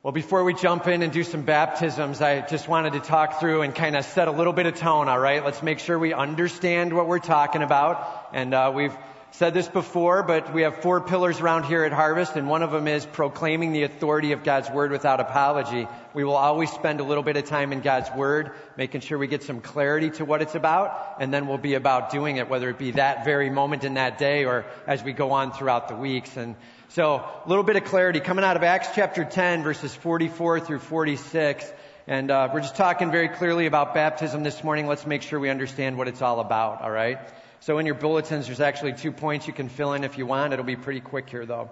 [0.00, 3.62] Well, before we jump in and do some baptisms, I just wanted to talk through
[3.62, 5.44] and kind of set a little bit of tone, all right?
[5.44, 8.28] Let's make sure we understand what we're talking about.
[8.32, 8.96] And uh, we've
[9.32, 12.70] said this before, but we have four pillars around here at Harvest, and one of
[12.70, 15.88] them is proclaiming the authority of God's Word without apology.
[16.14, 19.26] We will always spend a little bit of time in God's Word, making sure we
[19.26, 22.70] get some clarity to what it's about, and then we'll be about doing it, whether
[22.70, 25.96] it be that very moment in that day or as we go on throughout the
[25.96, 26.36] weeks.
[26.36, 26.54] And
[26.90, 30.78] so, a little bit of clarity coming out of Acts chapter 10, verses 44 through
[30.78, 31.70] 46.
[32.06, 34.86] And uh, we're just talking very clearly about baptism this morning.
[34.86, 37.18] Let's make sure we understand what it's all about, all right?
[37.60, 40.54] So, in your bulletins, there's actually two points you can fill in if you want.
[40.54, 41.68] It'll be pretty quick here, though.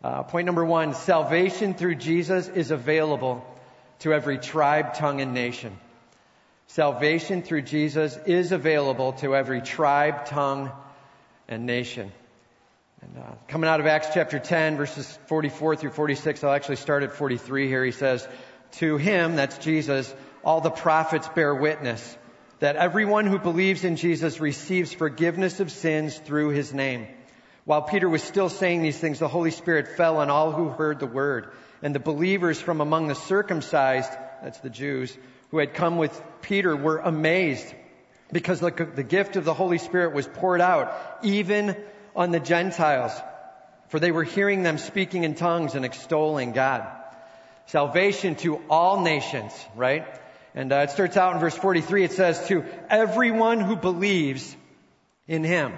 [0.00, 3.44] Uh, point number one salvation through Jesus is available
[4.00, 5.76] to every tribe, tongue, and nation.
[6.68, 10.70] Salvation through Jesus is available to every tribe, tongue,
[11.48, 12.12] and nation.
[13.02, 17.02] And uh, coming out of Acts chapter 10, verses 44 through 46, I'll actually start
[17.02, 17.84] at 43 here.
[17.84, 18.26] He says,
[18.72, 22.16] To him, that's Jesus, all the prophets bear witness
[22.60, 27.08] that everyone who believes in Jesus receives forgiveness of sins through his name.
[27.64, 31.00] While Peter was still saying these things, the Holy Spirit fell on all who heard
[31.00, 31.50] the word.
[31.82, 34.12] And the believers from among the circumcised,
[34.44, 35.16] that's the Jews,
[35.50, 37.66] who had come with Peter were amazed
[38.30, 41.76] because the, the gift of the Holy Spirit was poured out even
[42.14, 43.12] on the Gentiles,
[43.88, 46.86] for they were hearing them speaking in tongues and extolling God.
[47.66, 50.06] Salvation to all nations, right?
[50.54, 52.04] And uh, it starts out in verse 43.
[52.04, 54.56] It says, to everyone who believes
[55.26, 55.72] in him,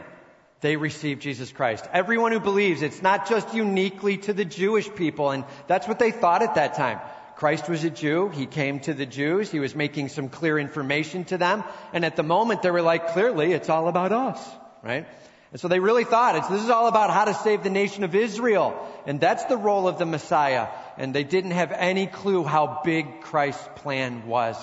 [0.61, 1.87] they receive Jesus Christ.
[1.93, 5.31] Everyone who believes, it's not just uniquely to the Jewish people.
[5.31, 7.01] And that's what they thought at that time.
[7.37, 8.29] Christ was a Jew.
[8.29, 9.51] He came to the Jews.
[9.51, 11.65] He was making some clear information to them.
[11.93, 14.49] And at the moment, they were like, clearly, it's all about us,
[14.83, 15.07] right?
[15.55, 18.03] And so they really thought it's, this is all about how to save the nation
[18.03, 18.75] of Israel.
[19.07, 20.67] And that's the role of the Messiah.
[20.99, 24.57] And they didn't have any clue how big Christ's plan was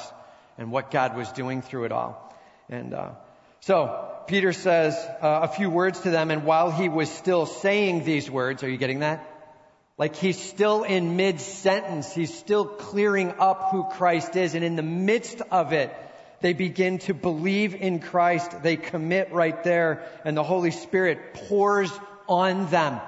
[0.57, 2.35] and what God was doing through it all.
[2.67, 3.11] And uh,
[3.61, 8.03] so Peter says uh, a few words to them, and while he was still saying
[8.03, 9.25] these words, are you getting that?
[9.97, 14.75] Like he's still in mid sentence, he's still clearing up who Christ is, and in
[14.75, 15.95] the midst of it,
[16.41, 18.63] they begin to believe in Christ.
[18.63, 21.91] They commit right there and the Holy Spirit pours
[22.27, 22.99] on them.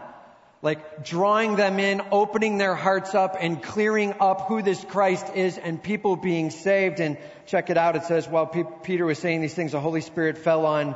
[0.62, 5.58] Like drawing them in, opening their hearts up and clearing up who this Christ is
[5.58, 7.02] and people being saved.
[7.02, 7.18] And
[7.48, 7.98] check it out.
[7.98, 10.96] It says, while P- Peter was saying these things, the Holy Spirit fell on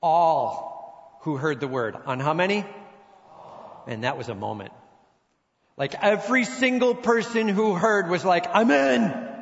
[0.00, 1.96] all who heard the word.
[2.06, 2.64] On how many?
[3.88, 4.72] And that was a moment.
[5.76, 9.33] Like every single person who heard was like, I'm in.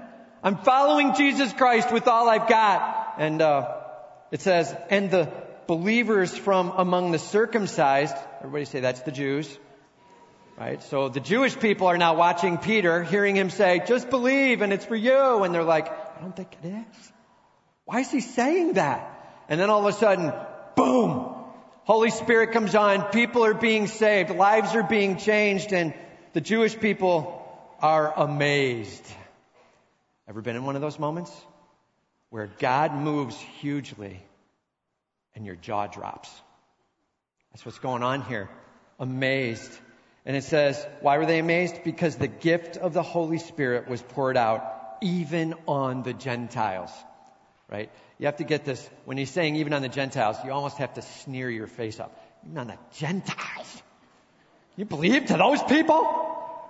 [0.44, 3.14] I'm following Jesus Christ with all I've got.
[3.18, 3.76] And uh,
[4.32, 5.32] it says, and the
[5.68, 9.56] believers from among the circumcised, everybody say that's the Jews,
[10.58, 10.82] right?
[10.82, 14.84] So the Jewish people are now watching Peter, hearing him say, just believe and it's
[14.84, 15.44] for you.
[15.44, 17.12] And they're like, I don't think it is.
[17.84, 19.44] Why is he saying that?
[19.48, 20.32] And then all of a sudden,
[20.74, 21.36] boom!
[21.84, 25.94] Holy Spirit comes on, people are being saved, lives are being changed, and
[26.32, 27.44] the Jewish people
[27.80, 29.04] are amazed.
[30.28, 31.32] Ever been in one of those moments
[32.30, 34.22] where God moves hugely
[35.34, 36.30] and your jaw drops?
[37.52, 38.48] That's what's going on here.
[38.98, 39.70] Amazed.
[40.24, 41.82] And it says, why were they amazed?
[41.84, 46.90] Because the gift of the Holy Spirit was poured out even on the Gentiles.
[47.68, 47.90] Right?
[48.18, 48.88] You have to get this.
[49.04, 52.16] When he's saying even on the Gentiles, you almost have to sneer your face up.
[52.44, 53.82] Even on the Gentiles.
[54.76, 56.21] You believe to those people?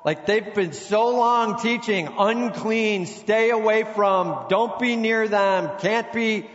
[0.05, 6.13] Like they've been so long teaching unclean, stay away from, don't be near them, can't
[6.13, 6.49] be.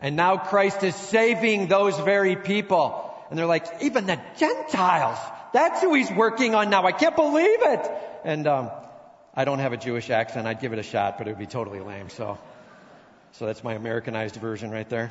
[0.00, 3.12] And now Christ is saving those very people.
[3.30, 5.18] And they're like, even the Gentiles,
[5.52, 6.84] that's who he's working on now.
[6.84, 7.90] I can't believe it.
[8.22, 8.70] And, um,
[9.34, 10.46] I don't have a Jewish accent.
[10.46, 12.10] I'd give it a shot, but it would be totally lame.
[12.10, 12.38] So,
[13.32, 15.10] so that's my Americanized version right there.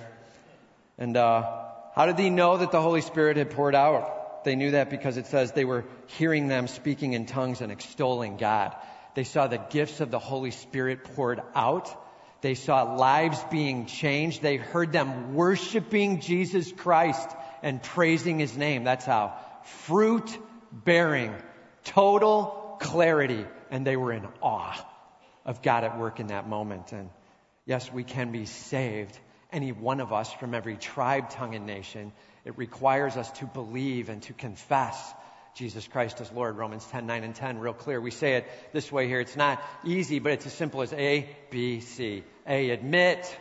[0.98, 1.64] And, uh,
[1.96, 4.22] how did he know that the Holy Spirit had poured out?
[4.44, 8.38] They knew that because it says they were hearing them speaking in tongues and extolling
[8.38, 8.76] God.
[9.16, 11.90] They saw the gifts of the Holy Spirit poured out.
[12.41, 14.41] They saw lives being changed.
[14.41, 17.29] They heard them worshiping Jesus Christ
[17.62, 18.84] and praising his name.
[18.84, 19.35] That's how.
[19.85, 20.38] Fruit
[20.72, 21.34] bearing.
[21.85, 23.46] Total clarity.
[23.72, 24.85] And they were in awe
[25.46, 26.91] of God at work in that moment.
[26.91, 27.09] And
[27.66, 29.17] yes, we can be saved.
[29.52, 32.12] Any one of us from every tribe, tongue, and nation
[32.45, 35.13] it requires us to believe and to confess
[35.55, 36.57] Jesus Christ as Lord.
[36.57, 38.01] Romans 10, 9, and 10, real clear.
[38.01, 39.19] We say it this way here.
[39.19, 42.23] It's not easy, but it's as simple as A, B, C.
[42.47, 43.40] A, admit.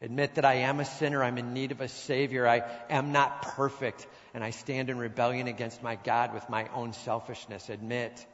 [0.00, 1.22] Admit that I am a sinner.
[1.22, 2.46] I'm in need of a Savior.
[2.46, 4.06] I am not perfect.
[4.34, 7.68] And I stand in rebellion against my God with my own selfishness.
[7.68, 8.24] Admit.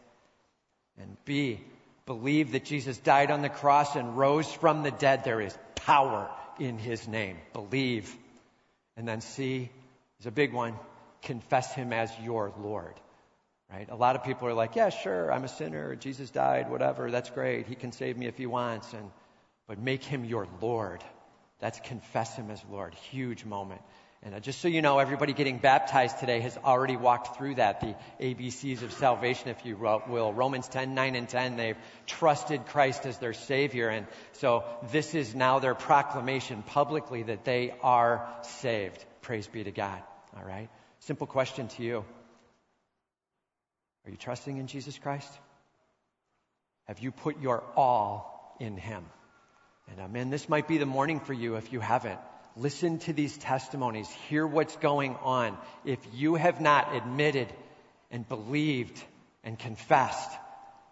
[0.98, 1.60] And B,
[2.06, 5.24] believe that Jesus died on the cross and rose from the dead.
[5.24, 7.36] There is power in his name.
[7.52, 8.14] Believe.
[8.96, 9.70] And then C
[10.20, 10.74] is a big one.
[11.22, 12.94] Confess him as your Lord.
[13.70, 13.88] Right?
[13.90, 15.94] A lot of people are like, yeah, sure, I'm a sinner.
[15.94, 17.10] Jesus died, whatever.
[17.10, 17.66] That's great.
[17.66, 18.92] He can save me if he wants.
[18.94, 19.10] And,
[19.66, 21.04] but make him your Lord.
[21.60, 22.94] That's confess him as Lord.
[23.10, 23.82] Huge moment.
[24.22, 27.80] And uh, just so you know, everybody getting baptized today has already walked through that,
[27.80, 30.32] the ABCs of salvation, if you will.
[30.32, 31.76] Romans 10, 9, and 10, they've
[32.06, 33.88] trusted Christ as their Savior.
[33.88, 39.04] And so this is now their proclamation publicly that they are saved.
[39.28, 40.02] Praise be to God.
[40.38, 40.70] All right?
[41.00, 41.98] Simple question to you
[44.06, 45.30] Are you trusting in Jesus Christ?
[46.84, 49.04] Have you put your all in Him?
[49.90, 52.18] And man, this might be the morning for you if you haven't.
[52.56, 54.08] Listen to these testimonies.
[54.30, 55.58] Hear what's going on.
[55.84, 57.52] If you have not admitted
[58.10, 58.98] and believed
[59.44, 60.30] and confessed,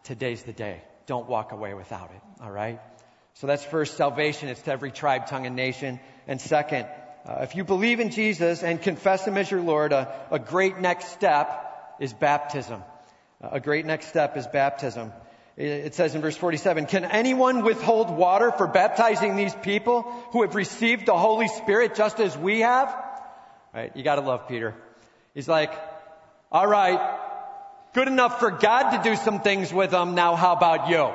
[0.05, 0.83] today's the day.
[1.07, 2.21] Don't walk away without it.
[2.43, 2.81] All right?
[3.33, 4.51] So that's first salvation.
[4.51, 6.01] It's to every tribe, tongue, and nation.
[6.29, 6.87] And second,
[7.27, 10.79] uh, if you believe in Jesus and confess Him as your Lord, a, a great
[10.79, 12.83] next step is baptism.
[13.41, 15.13] A great next step is baptism.
[15.57, 20.03] It says in verse 47, can anyone withhold water for baptizing these people
[20.33, 22.95] who have received the Holy Spirit just as we have?
[23.75, 23.91] Right?
[23.97, 24.75] You gotta love Peter.
[25.35, 25.73] He's like,
[26.53, 27.19] all right,
[27.95, 30.15] good enough for God to do some things with them.
[30.15, 31.11] Now how about you?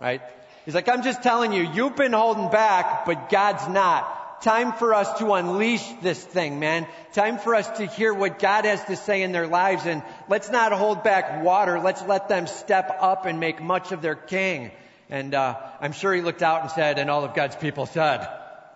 [0.00, 0.20] Right?
[0.66, 4.21] He's like, I'm just telling you, you've been holding back, but God's not.
[4.42, 6.88] Time for us to unleash this thing, man.
[7.12, 10.50] Time for us to hear what God has to say in their lives and let's
[10.50, 11.78] not hold back water.
[11.78, 14.72] Let's let them step up and make much of their king.
[15.08, 18.28] And, uh, I'm sure he looked out and said, and all of God's people said,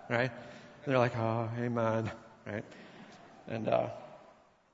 [0.08, 0.30] right?
[0.30, 2.12] And they're like, oh, amen,
[2.46, 2.64] right?
[3.48, 3.88] And, uh,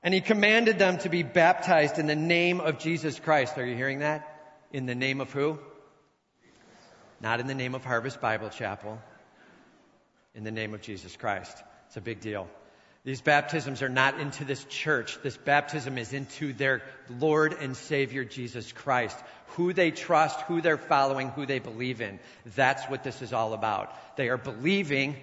[0.03, 3.57] and he commanded them to be baptized in the name of Jesus Christ.
[3.57, 4.29] Are you hearing that?
[4.71, 5.57] In the name of who?
[7.19, 9.01] Not in the name of Harvest Bible Chapel
[10.35, 11.57] in the name of Jesus Christ.
[11.87, 12.47] It's a big deal.
[13.05, 15.19] These baptisms are not into this church.
[15.21, 16.81] This baptism is into their
[17.19, 19.17] Lord and Savior Jesus Christ.
[19.57, 22.19] Who they trust, who they're following, who they believe in.
[22.55, 23.93] That's what this is all about.
[24.15, 25.17] They are believing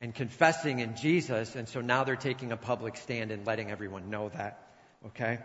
[0.00, 4.10] and confessing in Jesus, and so now they're taking a public stand and letting everyone
[4.10, 4.68] know that.
[5.06, 5.38] Okay?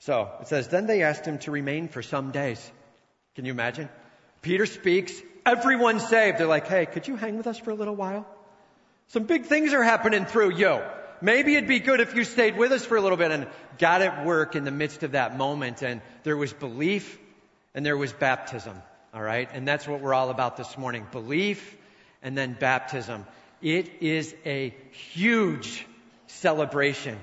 [0.00, 2.70] So it says, Then they asked him to remain for some days.
[3.36, 3.88] Can you imagine?
[4.42, 6.38] Peter speaks, everyone's saved.
[6.38, 8.26] They're like, hey, could you hang with us for a little while?
[9.08, 10.80] Some big things are happening through you.
[11.20, 13.48] Maybe it'd be good if you stayed with us for a little bit and
[13.78, 15.82] got at work in the midst of that moment.
[15.82, 17.18] And there was belief
[17.74, 18.80] and there was baptism.
[19.12, 19.48] All right.
[19.52, 21.06] And that's what we're all about this morning.
[21.10, 21.76] Belief
[22.22, 23.26] and then baptism.
[23.62, 24.74] It is a
[25.12, 25.86] huge
[26.26, 27.18] celebration.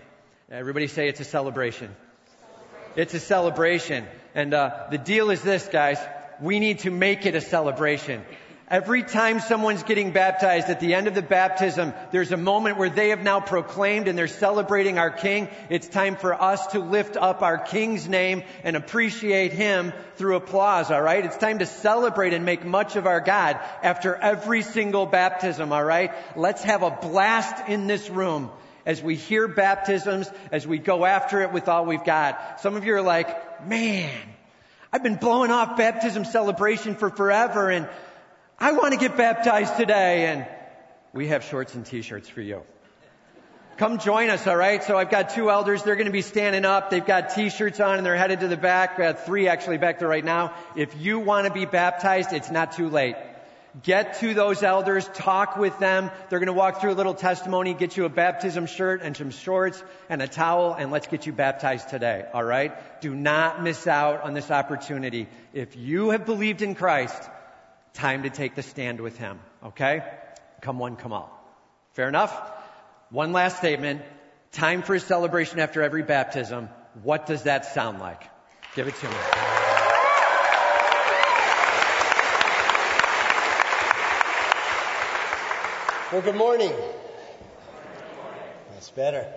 [0.52, 1.96] Everybody say it's a celebration.
[2.42, 3.02] celebration.
[3.02, 4.06] It's a celebration.
[4.34, 6.00] And uh, the deal is this, guys
[6.42, 8.24] we need to make it a celebration.
[8.68, 12.90] Every time someone's getting baptized, at the end of the baptism, there's a moment where
[12.90, 15.50] they have now proclaimed and they're celebrating our King.
[15.70, 20.90] It's time for us to lift up our King's name and appreciate Him through applause,
[20.90, 21.26] alright?
[21.26, 26.12] It's time to celebrate and make much of our God after every single baptism, alright?
[26.36, 28.50] Let's have a blast in this room
[28.84, 32.62] as we hear baptisms, as we go after it with all we've got.
[32.62, 34.12] Some of you are like, man,
[34.96, 37.90] I've been blowing off baptism celebration for forever and
[38.58, 40.48] I want to get baptized today and
[41.12, 42.62] we have shorts and t-shirts for you.
[43.76, 44.86] Come join us, alright?
[44.86, 48.06] So I've got two elders, they're gonna be standing up, they've got t-shirts on and
[48.06, 50.54] they're headed to the back, uh, three actually back there right now.
[50.78, 53.18] If you want to be baptized, it's not too late.
[53.84, 56.10] Get to those elders, talk with them.
[56.30, 59.32] They're going to walk through a little testimony, get you a baptism shirt and some
[59.32, 62.26] shorts and a towel, and let's get you baptized today.
[62.34, 63.02] All right?
[63.02, 65.28] Do not miss out on this opportunity.
[65.54, 67.22] If you have believed in Christ,
[67.94, 69.40] time to take the stand with Him.
[69.64, 70.04] Okay?
[70.62, 71.32] Come one, come all.
[71.94, 72.34] Fair enough?
[73.10, 74.04] One last statement.
[74.54, 76.70] Time for a celebration after every baptism.
[77.04, 78.24] What does that sound like?
[78.74, 79.55] Give it to me.
[86.16, 86.72] Well, good morning.
[88.72, 89.28] That's better.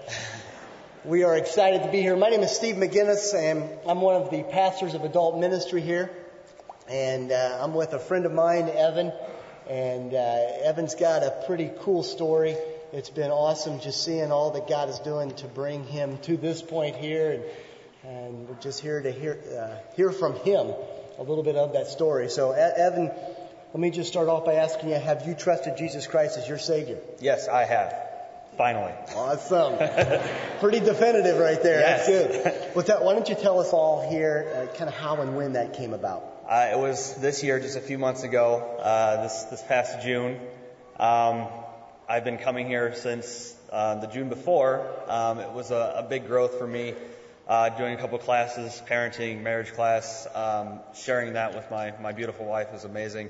[1.04, 2.14] We are excited to be here.
[2.14, 6.08] My name is Steve McGinnis, and I'm one of the pastors of adult ministry here.
[6.88, 9.12] And uh, I'm with a friend of mine, Evan.
[9.68, 12.56] And uh, Evan's got a pretty cool story.
[12.92, 16.62] It's been awesome just seeing all that God is doing to bring him to this
[16.62, 17.42] point here.
[18.04, 20.72] And, and we're just here to hear, uh, hear from him
[21.18, 22.28] a little bit of that story.
[22.28, 23.10] So, Evan,
[23.72, 26.58] let me just start off by asking you, have you trusted Jesus Christ as your
[26.58, 26.98] Savior?
[27.20, 27.94] Yes, I have.
[28.56, 28.92] Finally.
[29.14, 29.76] Awesome.
[30.60, 31.80] Pretty definitive right there.
[31.80, 32.06] Yes.
[32.06, 32.74] That's good.
[32.74, 35.52] Well, tell, why don't you tell us all here uh, kind of how and when
[35.52, 36.24] that came about?
[36.48, 40.40] Uh, it was this year, just a few months ago, uh, this, this past June.
[40.98, 41.46] Um,
[42.08, 44.90] I've been coming here since uh, the June before.
[45.08, 46.94] Um, it was a, a big growth for me,
[47.46, 52.46] uh, doing a couple classes, parenting, marriage class, um, sharing that with my, my beautiful
[52.46, 53.28] wife was amazing.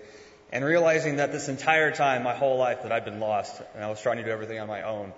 [0.51, 3.91] And realizing that this entire time, my whole life, that I'd been lost, and I
[3.91, 5.13] was trying to do everything on my own.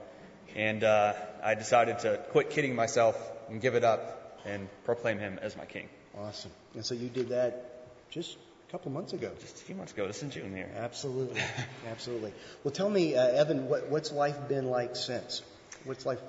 [0.57, 3.17] And uh, I decided to quit kidding myself
[3.49, 5.89] and give it up and proclaim him as my king.
[6.19, 6.51] Awesome.
[6.75, 8.37] And so you did that just
[8.69, 9.31] a couple months ago.
[9.41, 10.71] Just a few months ago, this in June here.
[10.77, 11.41] Absolutely.
[11.91, 12.33] Absolutely.
[12.65, 15.43] Well, tell me, uh, Evan, what, what's life been like since?
[15.85, 16.21] What's life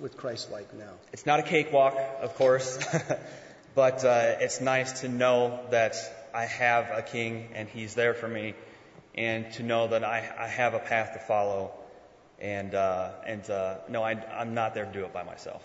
[0.00, 0.92] with Christ like now?
[1.12, 2.78] It's not a cakewalk, of course,
[3.74, 5.96] but uh, it's nice to know that
[6.34, 8.54] I have a king and he's there for me,
[9.14, 11.72] and to know that I, I have a path to follow,
[12.40, 15.62] and uh, and uh, no, I, I'm not there to do it by myself.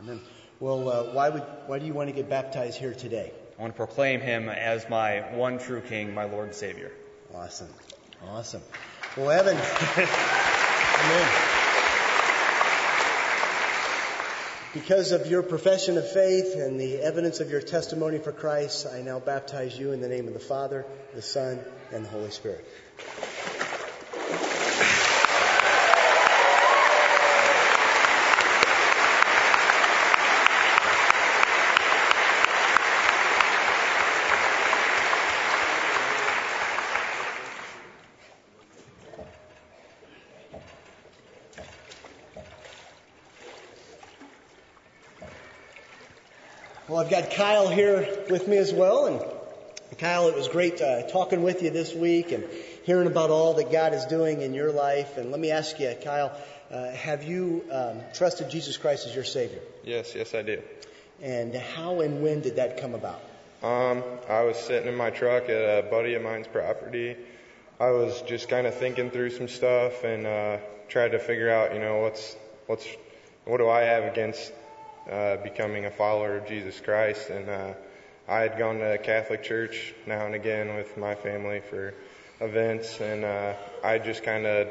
[0.00, 0.20] Amen.
[0.60, 3.32] Well, uh, why would why do you want to get baptized here today?
[3.58, 6.92] I want to proclaim him as my one true king, my Lord and Savior.
[7.34, 7.68] Awesome.
[8.28, 8.62] Awesome.
[9.16, 9.56] Well, Evan.
[9.96, 11.61] Amen.
[14.72, 19.02] Because of your profession of faith and the evidence of your testimony for Christ, I
[19.02, 21.62] now baptize you in the name of the Father, the Son,
[21.92, 22.64] and the Holy Spirit.
[47.12, 49.04] Got Kyle here with me as well.
[49.04, 52.42] And Kyle, it was great uh, talking with you this week and
[52.84, 55.18] hearing about all that God is doing in your life.
[55.18, 56.34] And let me ask you, Kyle,
[56.70, 59.58] uh, have you um, trusted Jesus Christ as your Savior?
[59.84, 60.62] Yes, yes, I do.
[61.20, 63.20] And how and when did that come about?
[63.62, 67.14] Um, I was sitting in my truck at a buddy of mine's property.
[67.78, 70.56] I was just kind of thinking through some stuff and uh,
[70.88, 72.34] tried to figure out, you know, what's
[72.68, 72.86] what's
[73.44, 74.50] what do I have against
[75.10, 77.30] uh, becoming a follower of Jesus Christ?
[77.30, 77.74] And uh,
[78.28, 81.94] I had gone to a Catholic church now and again with my family for
[82.40, 83.54] events, and uh,
[83.84, 84.68] I just kind of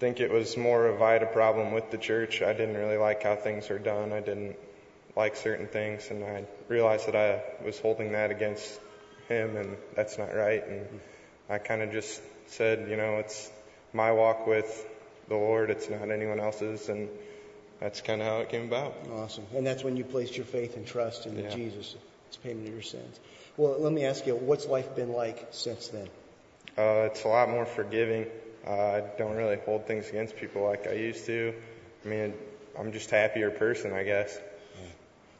[0.00, 2.42] think it was more of I had a problem with the church.
[2.42, 4.12] I didn't really like how things are done.
[4.12, 4.56] I didn't
[5.16, 8.80] like certain things, and I realized that I was holding that against
[9.28, 10.66] him, and that's not right.
[10.66, 11.00] And
[11.48, 13.50] I kind of just said, you know, it's
[13.92, 14.86] my walk with
[15.28, 15.70] the Lord.
[15.70, 17.08] It's not anyone else's, and
[17.80, 18.94] that's kind of how it came about.
[19.12, 19.44] Awesome.
[19.54, 21.50] And that's when you placed your faith and trust in Yeah.
[21.50, 21.94] Jesus.
[22.28, 23.20] It's payment of your sins.
[23.56, 26.08] Well, let me ask you, what's life been like since then?
[26.76, 28.26] Uh, it's a lot more forgiving.
[28.66, 31.54] Uh, I don't really hold things against people like I used to.
[32.04, 32.34] I mean,
[32.78, 34.36] I'm just a happier person, I guess,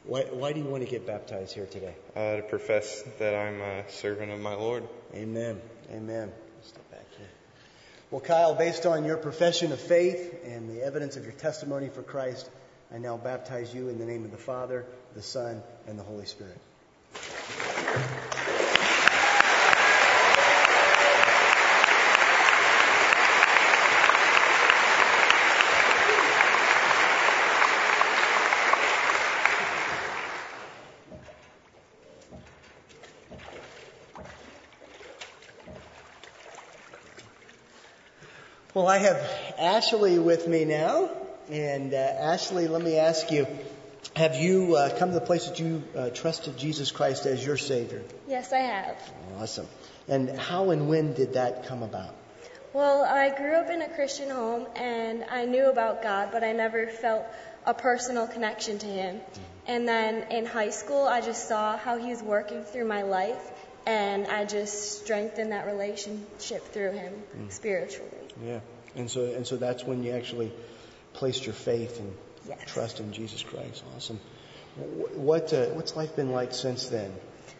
[0.05, 1.95] Why, why do you want to get baptized here today?
[2.15, 4.87] uh, to profess that I'm a servant of my Lord.
[5.13, 5.59] Amen.
[5.91, 6.31] Amen.
[8.11, 12.03] Well, Kyle, based on your profession of faith and the evidence of your testimony for
[12.03, 12.47] Christ,
[12.93, 14.85] I now baptize you in the name of the Father,
[15.15, 16.59] the Son, and the Holy Spirit.
[38.75, 39.25] Well, I have
[39.57, 41.09] Ashley with me now.
[41.49, 43.47] And uh, Ashley, let me ask you
[44.17, 47.55] have you uh, come to the place that you uh, trusted Jesus Christ as your
[47.55, 48.03] Savior?
[48.27, 48.97] Yes, I have.
[49.39, 49.67] Awesome.
[50.09, 52.13] And how and when did that come about?
[52.73, 56.51] Well, I grew up in a Christian home and I knew about God, but I
[56.51, 57.25] never felt
[57.65, 59.21] a personal connection to Him.
[59.67, 63.53] And then in high school, I just saw how He was working through my life
[63.85, 67.13] and I just strengthened that relationship through Him
[67.49, 68.09] spiritually.
[68.43, 68.59] Yeah.
[68.95, 70.51] And so, and so that's when you actually
[71.13, 72.13] placed your faith and
[72.47, 72.59] Yes.
[72.67, 73.83] trust in Jesus Christ.
[73.95, 74.19] Awesome.
[75.15, 77.11] What, uh, what's life been like since then?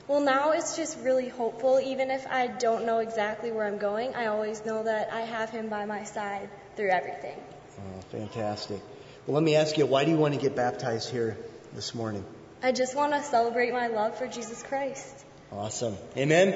[0.07, 1.79] Well, now it's just really hopeful.
[1.79, 5.49] Even if I don't know exactly where I'm going, I always know that I have
[5.49, 7.35] Him by my side through everything.
[7.79, 8.79] Oh, fantastic.
[9.25, 11.35] Well, let me ask you, why do you want to get baptized here
[11.73, 12.23] this morning?
[12.61, 15.24] I just want to celebrate my love for Jesus Christ.
[15.51, 15.95] Awesome.
[16.17, 16.53] Amen?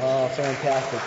[0.00, 1.00] Oh, fantastic.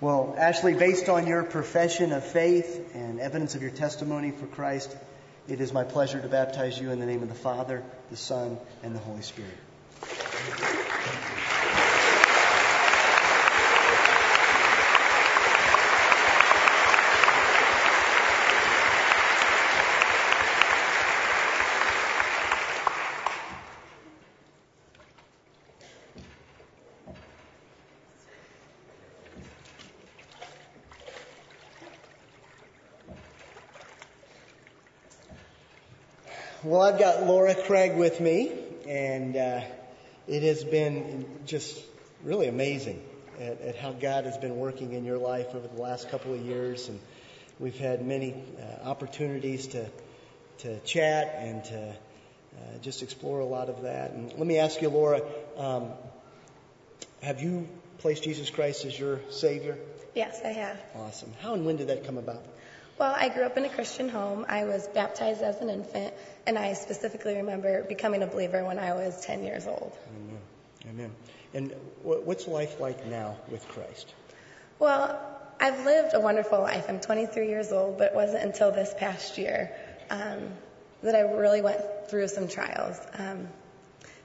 [0.00, 4.96] Well, Ashley, based on your profession of faith and evidence of your testimony for Christ,
[5.48, 8.58] it is my pleasure to baptize you in the name of the Father, the Son,
[8.82, 9.50] and the Holy Spirit.
[36.88, 38.50] I've got Laura Craig with me,
[38.88, 39.60] and uh,
[40.26, 41.78] it has been just
[42.24, 43.02] really amazing
[43.38, 46.40] at, at, how God has been working in your life over the last couple of
[46.40, 46.88] years.
[46.88, 46.98] And
[47.58, 49.86] we've had many uh, opportunities to,
[50.60, 54.12] to chat and to uh, just explore a lot of that.
[54.12, 55.20] And let me ask you, Laura,
[55.58, 55.90] um,
[57.20, 57.68] have you
[57.98, 59.76] placed Jesus Christ as your Savior?
[60.14, 60.80] Yes, I have.
[60.94, 61.34] Awesome.
[61.42, 62.42] How and when did that come about?
[62.98, 64.44] Well, I grew up in a Christian home.
[64.48, 66.12] I was baptized as an infant,
[66.48, 69.96] and I specifically remember becoming a believer when I was 10 years old.
[70.16, 70.40] Amen.
[70.90, 71.14] Amen.
[71.54, 74.12] And what's life like now with Christ?
[74.80, 75.16] Well,
[75.60, 76.86] I've lived a wonderful life.
[76.88, 79.70] I'm 23 years old, but it wasn't until this past year
[80.10, 80.50] um,
[81.04, 82.98] that I really went through some trials.
[83.16, 83.46] Um,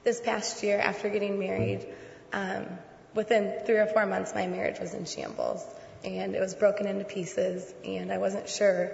[0.02, 1.86] this past year, after getting married,
[2.32, 2.66] um,
[3.14, 5.64] within three or four months, my marriage was in shambles
[6.04, 8.92] and it was broken into pieces, and I wasn't sure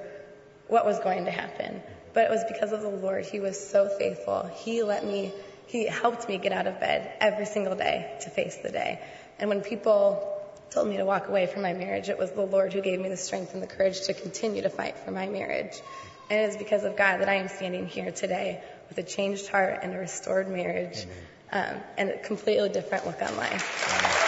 [0.68, 1.82] what was going to happen.
[2.12, 3.24] But it was because of the Lord.
[3.24, 4.50] He was so faithful.
[4.54, 5.32] He let me,
[5.66, 9.00] He helped me get out of bed every single day to face the day.
[9.38, 10.36] And when people
[10.70, 13.08] told me to walk away from my marriage, it was the Lord who gave me
[13.08, 15.80] the strength and the courage to continue to fight for my marriage.
[16.28, 19.48] And it is because of God that I am standing here today with a changed
[19.48, 21.06] heart and a restored marriage
[21.52, 24.19] um, and a completely different look on life.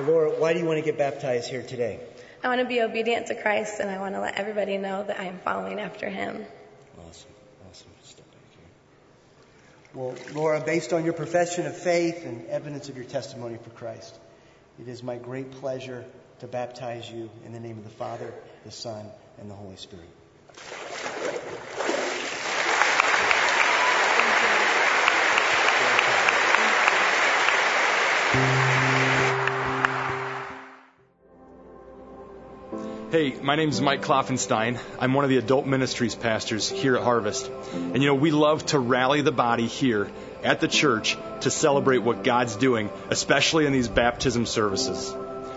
[0.00, 2.00] Well, Laura, why do you want to get baptized here today?
[2.42, 5.20] I want to be obedient to Christ, and I want to let everybody know that
[5.20, 6.46] I am following after Him.
[7.06, 7.30] Awesome,
[7.68, 7.90] awesome.
[8.02, 10.00] Step back here.
[10.00, 14.18] Well, Laura, based on your profession of faith and evidence of your testimony for Christ,
[14.80, 16.06] it is my great pleasure
[16.38, 18.32] to baptize you in the name of the Father,
[18.64, 19.04] the Son,
[19.38, 20.08] and the Holy Spirit.
[33.10, 34.78] Hey, my name is Mike Kloffenstein.
[35.00, 37.50] I'm one of the adult ministries pastors here at Harvest.
[37.72, 40.08] And you know, we love to rally the body here
[40.44, 45.12] at the church to celebrate what God's doing, especially in these baptism services.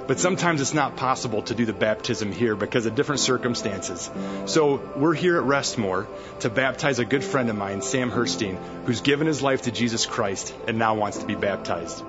[0.08, 4.10] But sometimes it's not possible to do the baptism here because of different circumstances.
[4.48, 6.08] So we're here at Restmore
[6.39, 10.08] to baptize a good friend of mine, Sam Herstein, who's given his life to Jesus
[10.08, 12.04] Christ and now wants to be baptized.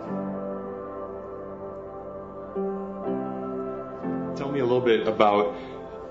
[4.55, 5.57] Me a little bit about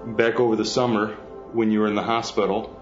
[0.05, 1.13] back over the summer
[1.53, 2.79] when you were in the hospital.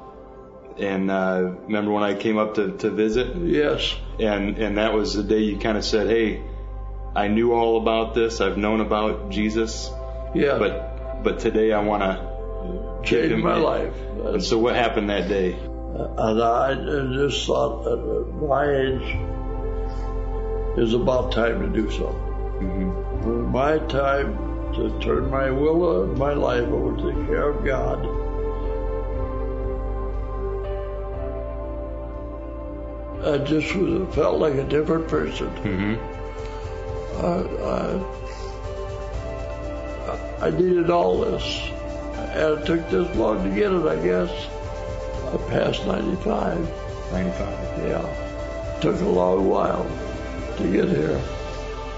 [0.79, 3.35] And uh, remember when I came up to, to visit?
[3.37, 3.95] Yes.
[4.19, 6.41] And and that was the day you kind of said, "Hey,
[7.15, 8.41] I knew all about this.
[8.41, 9.91] I've known about Jesus.
[10.33, 10.57] Yeah.
[10.57, 13.63] But but today I want to change my in.
[13.63, 15.53] life." And so what happened that day?
[15.53, 16.73] And I
[17.13, 19.17] just thought at my age
[20.77, 22.31] is about time to do something.
[22.61, 23.51] Mm-hmm.
[23.51, 27.99] My time to turn my will of my life over to the care of God.
[33.23, 35.49] I just was, felt like a different person.
[35.57, 35.95] Mm-hmm.
[37.23, 37.35] I,
[40.11, 41.43] I, I needed all this,
[42.15, 43.85] and it took this long to get it.
[43.85, 44.31] I guess
[45.33, 46.57] I passed 95.
[47.11, 47.87] 95.
[47.87, 49.85] Yeah, took a long while
[50.57, 51.21] to get here.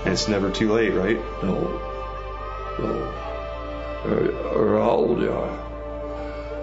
[0.04, 1.18] And it's never too late, right?
[1.42, 1.93] No.
[2.78, 3.14] So,
[4.06, 5.64] or, or how old you are.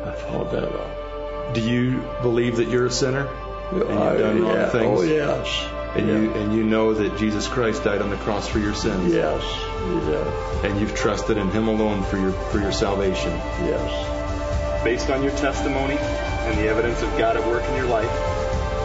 [0.06, 1.54] I found that out.
[1.54, 3.26] Do you believe that you're a sinner?
[3.70, 4.68] And you've done wrong yeah.
[4.68, 5.00] things?
[5.00, 5.68] Oh, yes.
[5.94, 6.14] And yeah.
[6.14, 9.12] you and you know that Jesus Christ died on the cross for your sins.
[9.12, 10.26] Yes, he did.
[10.64, 13.32] And you've trusted in Him alone for your for your salvation.
[13.64, 14.84] Yes.
[14.84, 18.10] Based on your testimony and the evidence of God at work in your life,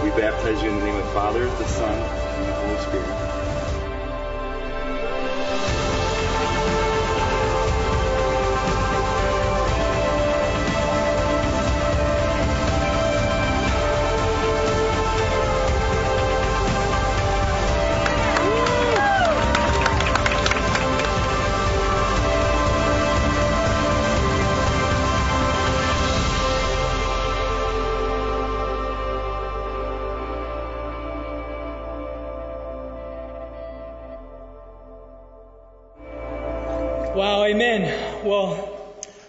[0.04, 2.25] we baptize you in the name of the Father, the Son,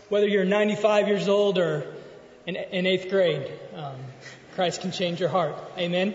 [0.09, 1.95] whether you're 95 years old or
[2.47, 3.97] in, in eighth grade, um,
[4.55, 5.57] Christ can change your heart.
[5.79, 6.15] Amen?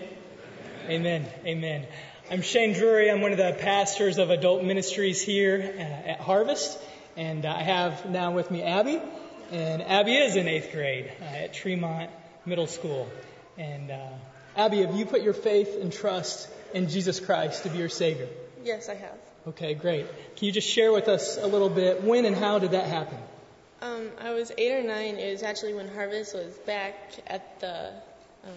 [0.88, 1.26] Amen.
[1.46, 1.86] Amen.
[2.30, 3.10] I'm Shane Drury.
[3.10, 6.78] I'm one of the pastors of adult ministries here uh, at Harvest.
[7.16, 9.00] And I have now with me Abby.
[9.50, 12.10] And Abby is in eighth grade uh, at Tremont
[12.44, 13.08] Middle School.
[13.56, 14.08] And uh,
[14.56, 18.28] Abby, have you put your faith and trust in Jesus Christ to be your Savior?
[18.64, 19.18] Yes, I have.
[19.44, 20.06] Okay, great.
[20.36, 23.18] Can you just share with us a little bit when and how did that happen?
[23.80, 25.16] Um, I was eight or nine.
[25.16, 26.94] It was actually when Harvest was back
[27.26, 27.90] at the
[28.44, 28.52] um,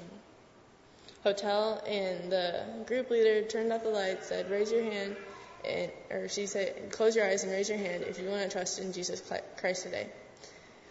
[1.24, 5.16] hotel, and the group leader turned off the lights, said, "Raise your hand,"
[5.68, 8.50] and or she said, "Close your eyes and raise your hand if you want to
[8.50, 9.24] trust in Jesus
[9.58, 10.08] Christ today."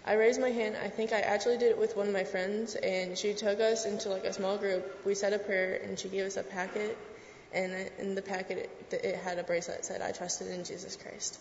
[0.05, 0.77] I raised my hand.
[0.83, 3.87] I think I actually did it with one of my friends, and she took us
[3.87, 5.07] into like a small group.
[5.07, 6.99] We said a prayer, and she gave us a packet,
[7.55, 10.97] and in the packet it, it had a bracelet that said, "I trusted in Jesus
[10.97, 11.39] Christ."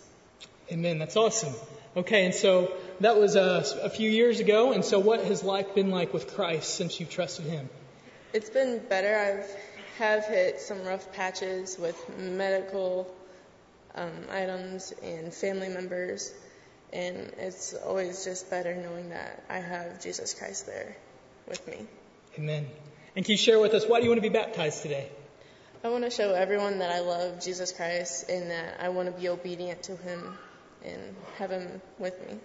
[0.71, 0.97] Amen.
[0.97, 1.53] That's awesome.
[1.97, 2.71] Okay, and so
[3.01, 4.71] that was uh, a few years ago.
[4.71, 7.69] And so, what has life been like with Christ since you've trusted Him?
[8.33, 9.15] It's been better.
[9.15, 9.49] I've
[9.97, 13.13] have hit some rough patches with medical
[13.95, 16.33] um, items and family members,
[16.91, 20.95] and it's always just better knowing that I have Jesus Christ there
[21.47, 21.85] with me.
[22.37, 22.65] Amen.
[23.15, 25.09] And can you share with us why do you want to be baptized today?
[25.85, 29.21] I want to show everyone that I love Jesus Christ and that I want to
[29.21, 30.37] be obedient to Him
[30.85, 32.37] and have Him with me.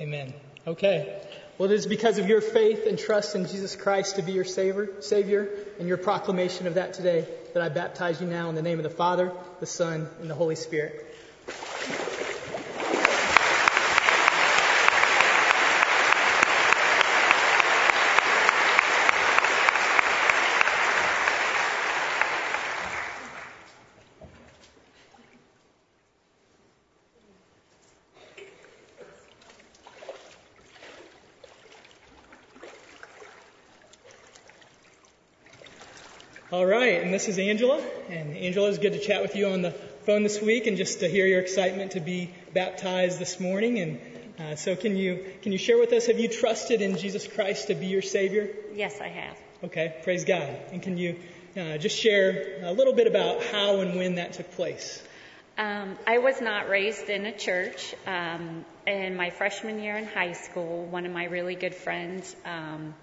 [0.00, 0.32] Amen.
[0.68, 1.20] Okay.
[1.58, 4.44] Well, it is because of your faith and trust in Jesus Christ to be your
[4.44, 8.62] Savior, Savior, and your proclamation of that today that I baptize you now in the
[8.62, 11.10] name of the Father, the Son, and the Holy Spirit.
[36.52, 37.82] All right, and this is Angela.
[38.08, 39.72] And Angela, it's good to chat with you on the
[40.06, 43.78] phone this week and just to hear your excitement to be baptized this morning.
[43.78, 44.00] And
[44.38, 46.06] uh, so, can you can you share with us?
[46.06, 48.48] Have you trusted in Jesus Christ to be your Savior?
[48.74, 49.36] Yes, I have.
[49.64, 50.48] Okay, praise God.
[50.72, 51.18] And can you
[51.58, 55.02] uh, just share a little bit about how and when that took place?
[55.58, 57.94] Um, I was not raised in a church.
[58.06, 62.34] Um, in my freshman year in high school, one of my really good friends.
[62.46, 62.94] Um,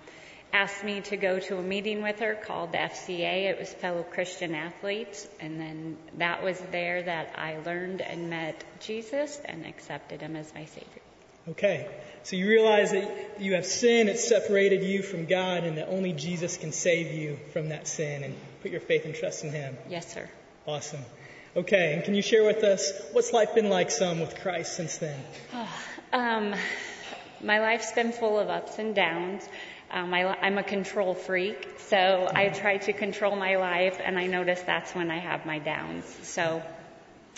[0.53, 3.49] asked me to go to a meeting with her called the FCA.
[3.49, 5.27] It was fellow Christian athletes.
[5.39, 10.53] And then that was there that I learned and met Jesus and accepted him as
[10.53, 11.01] my Savior.
[11.49, 11.87] Okay.
[12.23, 16.11] So you realize that you have sin, it's separated you from God, and that only
[16.11, 19.77] Jesus can save you from that sin and put your faith and trust in Him.
[19.89, 20.29] Yes, sir.
[20.65, 21.05] Awesome.
[21.55, 21.93] Okay.
[21.93, 25.17] And can you share with us what's life been like some with Christ since then?
[26.13, 26.53] um,
[27.41, 29.47] my life's been full of ups and downs.
[29.89, 34.27] Um, I, I'm a control freak, so I try to control my life, and I
[34.27, 36.03] notice that's when I have my downs.
[36.23, 36.61] So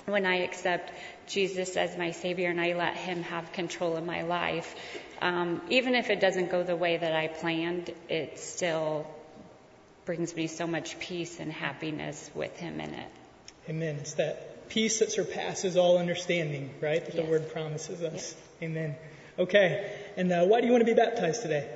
[0.05, 0.91] when I accept
[1.27, 4.75] Jesus as my Savior and I let Him have control of my life,
[5.21, 9.05] um, even if it doesn't go the way that I planned, it still
[10.05, 13.09] brings me so much peace and happiness with Him in it.
[13.69, 13.97] Amen.
[13.97, 17.05] It's that peace that surpasses all understanding, right?
[17.05, 17.25] That yes.
[17.25, 18.13] the Word promises us.
[18.13, 18.35] Yes.
[18.63, 18.95] Amen.
[19.37, 19.95] Okay.
[20.17, 21.69] And uh, why do you want to be baptized today?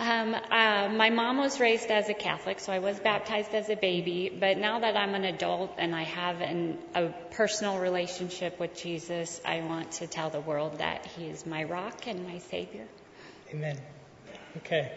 [0.00, 3.76] Um, uh, my mom was raised as a Catholic, so I was baptized as a
[3.76, 4.34] baby.
[4.34, 9.38] But now that I'm an adult and I have an, a personal relationship with Jesus,
[9.44, 12.86] I want to tell the world that He is my rock and my Savior.
[13.52, 13.78] Amen.
[14.56, 14.90] Okay.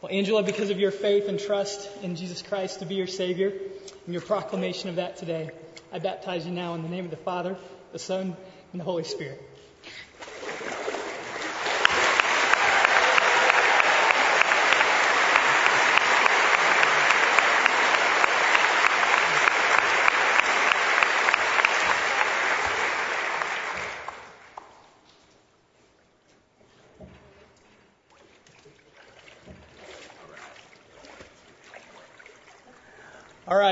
[0.00, 3.48] Well, Angela, because of your faith and trust in Jesus Christ to be your Savior
[3.48, 5.50] and your proclamation of that today,
[5.92, 7.56] I baptize you now in the name of the Father,
[7.90, 8.36] the Son,
[8.70, 9.42] and the Holy Spirit.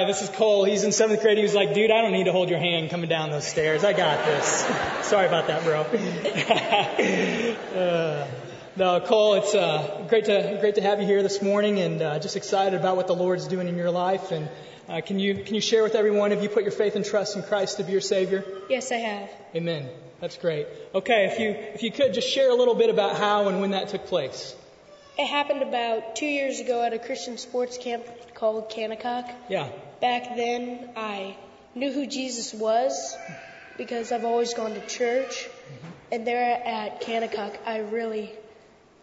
[0.04, 0.64] Right, this is Cole.
[0.64, 1.38] He's in seventh grade.
[1.38, 3.84] He was like, dude, I don't need to hold your hand coming down those stairs.
[3.84, 4.46] I got this.
[5.08, 5.80] Sorry about that, bro.
[7.80, 8.26] uh,
[8.76, 12.18] no, Cole, it's uh, great to great to have you here this morning, and uh,
[12.18, 14.30] just excited about what the Lord's doing in your life.
[14.30, 14.50] And
[14.90, 16.32] uh, can you can you share with everyone?
[16.32, 18.44] Have you put your faith and trust in Christ to be your Savior?
[18.68, 19.30] Yes, I have.
[19.56, 19.88] Amen.
[20.20, 20.66] That's great.
[20.94, 23.70] Okay, if you if you could just share a little bit about how and when
[23.70, 24.54] that took place.
[25.16, 29.32] It happened about two years ago at a Christian sports camp called Kanakuk.
[29.48, 29.70] Yeah.
[30.04, 31.34] Back then, I
[31.74, 33.16] knew who Jesus was
[33.78, 35.48] because I've always gone to church.
[35.48, 35.88] Mm-hmm.
[36.12, 38.30] And there at Kanakuk, I really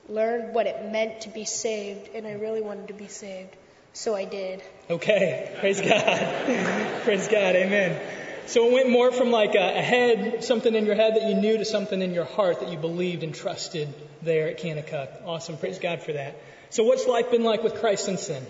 [0.07, 3.49] learned what it meant to be saved, and I really wanted to be saved.
[3.93, 4.61] So I did.
[4.91, 5.57] Okay.
[5.59, 7.01] Praise God.
[7.03, 7.55] Praise God.
[7.55, 7.99] Amen.
[8.45, 11.33] So it went more from like a, a, head, something in your head that you
[11.33, 15.25] knew, to something in your heart that you believed and trusted there at Kanakuk.
[15.25, 15.57] Awesome.
[15.57, 16.39] Praise God for that.
[16.69, 18.45] So what's life been like with Christ since then?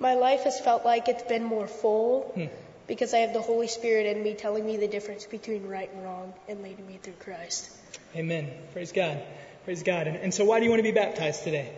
[0.00, 2.32] My life has felt like it's been more full.
[2.34, 2.46] Hmm.
[2.86, 6.02] because I have the Holy Spirit in me telling me the difference between right and
[6.02, 7.70] wrong and leading me through Christ.
[8.16, 8.50] Amen.
[8.72, 9.20] Praise God.
[9.64, 10.06] Praise God.
[10.06, 11.70] And, and so, why do you want to be baptized today?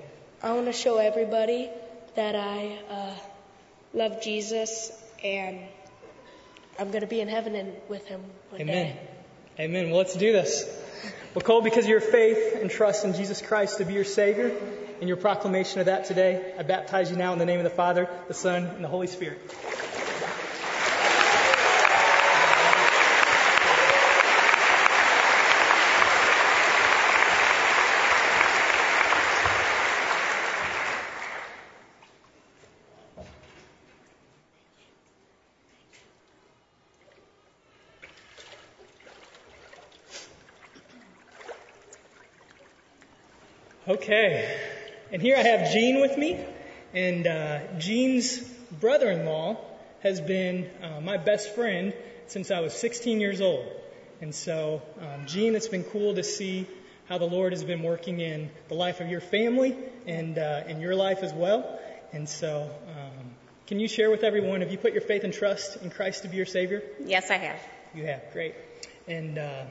[0.42, 1.68] I want to show everybody
[2.14, 3.14] that I uh,
[3.92, 5.58] love Jesus and
[6.78, 8.96] I'm going to be in heaven and with him one Amen.
[8.96, 9.00] day.
[9.58, 9.90] Amen.
[9.90, 10.64] Well, let's do this.
[11.34, 14.56] Well, Cole, because of your faith and trust in Jesus Christ to be your Savior
[15.00, 17.70] and your proclamation of that today, I baptize you now in the name of the
[17.70, 19.40] Father, the Son, and the Holy Spirit.
[43.88, 44.59] Okay,
[45.12, 46.44] and here I have Gene with me,
[46.94, 48.38] and uh, Gene's
[48.80, 49.56] brother-in-law
[50.02, 51.92] has been uh, my best friend
[52.26, 53.66] since I was 16 years old.
[54.20, 56.66] And so, um, Gene, it's been cool to see
[57.08, 60.80] how the Lord has been working in the life of your family and uh, in
[60.80, 61.78] your life as well.
[62.12, 63.30] And so, um,
[63.66, 66.28] can you share with everyone, have you put your faith and trust in Christ to
[66.28, 66.82] be your Savior?
[67.04, 67.58] Yes, I have.
[67.94, 68.54] You have, great.
[69.08, 69.64] And uh,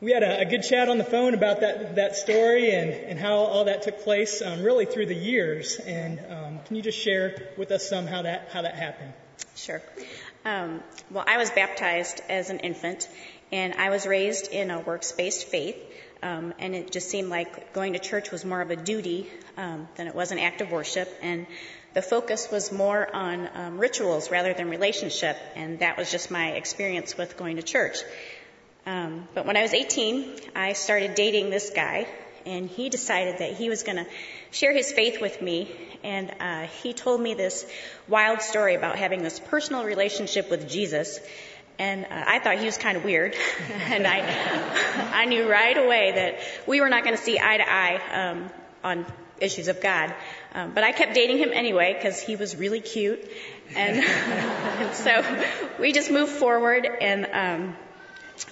[0.00, 3.18] we had a, a, good chat on the phone about that, that story and, and
[3.18, 5.76] how all that took place um, really through the years.
[5.76, 9.14] And um, can you just share with us some how that, how that happened?
[9.54, 9.80] Sure.
[10.44, 13.08] Um, well, I was baptized as an infant,
[13.50, 15.76] and I was raised in a works based faith.
[16.22, 19.88] Um, and it just seemed like going to church was more of a duty um,
[19.96, 21.08] than it was an act of worship.
[21.22, 21.46] And
[21.94, 25.36] the focus was more on um, rituals rather than relationship.
[25.54, 27.98] And that was just my experience with going to church.
[28.86, 32.06] Um, but when I was 18, I started dating this guy,
[32.46, 34.06] and he decided that he was going to
[34.52, 35.68] share his faith with me.
[36.04, 37.66] And uh, he told me this
[38.06, 41.18] wild story about having this personal relationship with Jesus.
[41.80, 43.34] And uh, I thought he was kind of weird,
[43.88, 44.20] and I,
[45.12, 48.50] I knew right away that we were not going to see eye to eye um,
[48.84, 49.04] on
[49.40, 50.14] issues of God.
[50.54, 53.20] Um, but I kept dating him anyway because he was really cute,
[53.74, 55.22] and, and, so
[55.78, 57.26] we just moved forward and.
[57.32, 57.76] Um,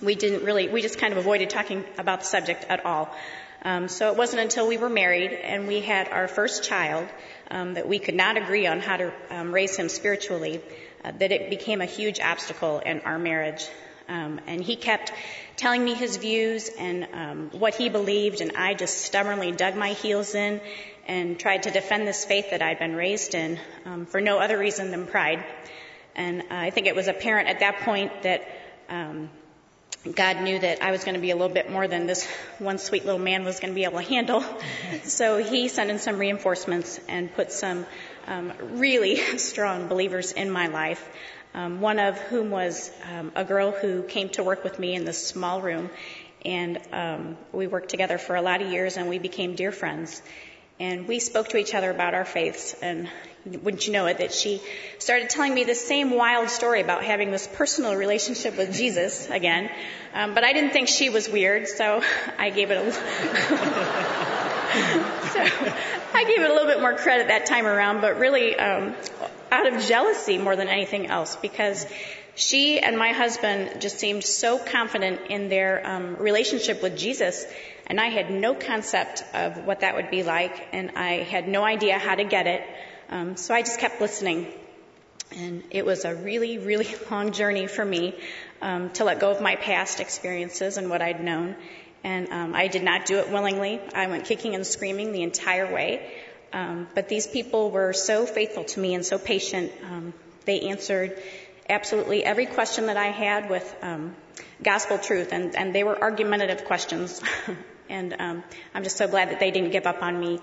[0.03, 3.15] we didn't really, we just kind of avoided talking about the subject at all.
[3.63, 7.09] Um, so it wasn't until we were married and we had our first child
[7.51, 10.61] um, that we could not agree on how to um, raise him spiritually
[11.03, 13.67] uh, that it became a huge obstacle in our marriage.
[14.07, 15.13] Um, and he kept
[15.57, 19.95] telling me his views and um, what he believed, and I just stubbornly dug my
[19.95, 20.61] heels in
[21.07, 24.59] and tried to defend this faith that I'd been raised in um, for no other
[24.59, 25.45] reason than pride.
[26.15, 28.47] And uh, I think it was apparent at that point that
[30.13, 32.27] God knew that I was going to be a little bit more than this
[32.59, 34.45] one sweet little man was going to be able to handle.
[35.05, 37.87] so he sent in some reinforcements and put some
[38.27, 41.09] um, really strong believers in my life.
[41.55, 45.07] Um, one of whom was um, a girl who came to work with me in
[45.07, 45.89] this small room,
[46.45, 50.21] and um, we worked together for a lot of years, and we became dear friends.
[50.81, 53.09] And we spoke to each other about our faiths, and
[53.47, 54.61] wouldn't you know it, that she
[54.99, 59.71] started telling me the same wild story about having this personal relationship with Jesus again.
[60.15, 62.03] Um, but I didn't think she was weird, so
[62.39, 63.01] I gave it a so
[66.15, 68.01] I gave it a little bit more credit that time around.
[68.01, 68.95] But really, um,
[69.53, 71.87] out of jealousy more than anything else, because
[72.35, 77.47] she and my husband just seemed so confident in their um, relationship with Jesus
[77.87, 81.63] and I had no concept of what that would be like, and I had no
[81.63, 82.63] idea how to get it.
[83.11, 84.47] Um, so I just kept listening.
[85.37, 88.15] And it was a really, really long journey for me
[88.63, 91.57] um, to let go of my past experiences and what I'd known.
[92.03, 93.81] And um, I did not do it willingly.
[93.95, 96.13] I went kicking and screaming the entire way.
[96.53, 99.73] Um, but these people were so faithful to me and so patient.
[99.91, 101.21] Um, they answered
[101.69, 104.15] absolutely every question that I had with um,
[104.63, 107.21] gospel truth, and, and they were argumentative questions.
[107.89, 108.45] And um,
[108.75, 110.41] I'm just so glad that they didn't give up on me.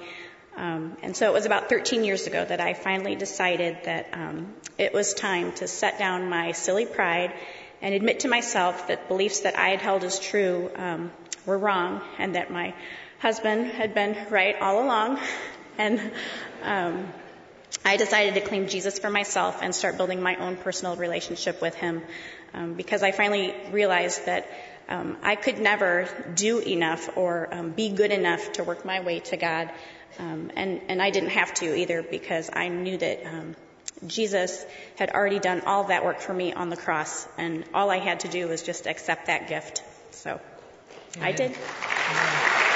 [0.55, 4.53] Um, and so it was about 13 years ago that I finally decided that um,
[4.77, 7.33] it was time to set down my silly pride
[7.81, 11.11] and admit to myself that beliefs that I had held as true um,
[11.45, 12.73] were wrong and that my
[13.19, 15.19] husband had been right all along.
[15.77, 16.11] And
[16.63, 17.07] um,
[17.83, 21.73] I decided to claim Jesus for myself and start building my own personal relationship with
[21.73, 22.03] him
[22.53, 24.47] um, because I finally realized that
[24.89, 29.19] um, I could never do enough or um, be good enough to work my way
[29.19, 29.71] to God.
[30.19, 33.55] Um, and, and I didn't have to either because I knew that um,
[34.07, 34.65] Jesus
[34.97, 38.21] had already done all that work for me on the cross, and all I had
[38.21, 39.83] to do was just accept that gift.
[40.11, 40.39] So
[41.17, 41.27] Amen.
[41.27, 41.51] I did.
[41.51, 42.67] Amen.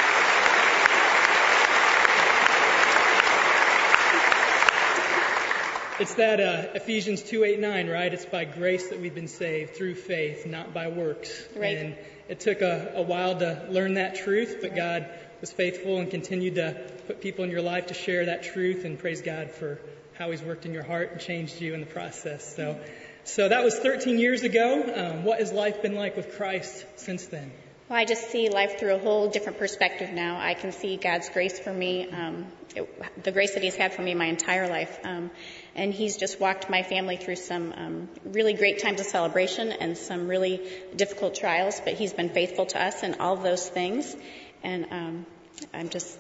[5.97, 8.13] It's that uh, Ephesians 2 8 9, right?
[8.13, 11.47] It's by grace that we've been saved through faith, not by works.
[11.55, 11.77] Right.
[11.77, 11.95] And
[12.27, 16.55] it took a, a while to learn that truth, but God was faithful and continued
[16.55, 18.83] to put people in your life to share that truth.
[18.83, 19.79] And praise God for
[20.17, 22.55] how He's worked in your heart and changed you in the process.
[22.57, 22.77] So,
[23.23, 24.83] so that was 13 years ago.
[24.93, 27.53] Um, what has life been like with Christ since then?
[27.87, 30.39] Well, I just see life through a whole different perspective now.
[30.39, 34.01] I can see God's grace for me, um, it, the grace that He's had for
[34.01, 34.97] me my entire life.
[35.03, 35.29] Um,
[35.75, 39.95] and He's just walked my family through some um, really great times of celebration and
[39.95, 44.15] some really difficult trials, but He's been faithful to us in all of those things.
[44.63, 45.25] And um,
[45.71, 46.17] I'm just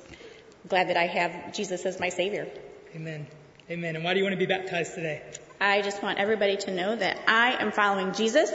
[0.67, 2.47] glad that I have Jesus as my Savior.
[2.95, 3.25] Amen.
[3.71, 3.95] Amen.
[3.95, 5.23] And why do you want to be baptized today?
[5.59, 8.51] I just want everybody to know that I am following Jesus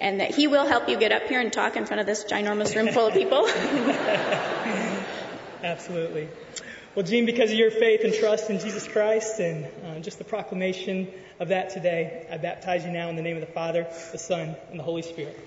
[0.00, 2.24] and that he will help you get up here and talk in front of this
[2.24, 3.46] ginormous room full of people.
[5.62, 6.28] Absolutely.
[6.94, 10.24] Well, Gene, because of your faith and trust in Jesus Christ and uh, just the
[10.24, 11.08] proclamation
[11.38, 14.56] of that today, I baptize you now in the name of the Father, the Son,
[14.70, 15.38] and the Holy Spirit.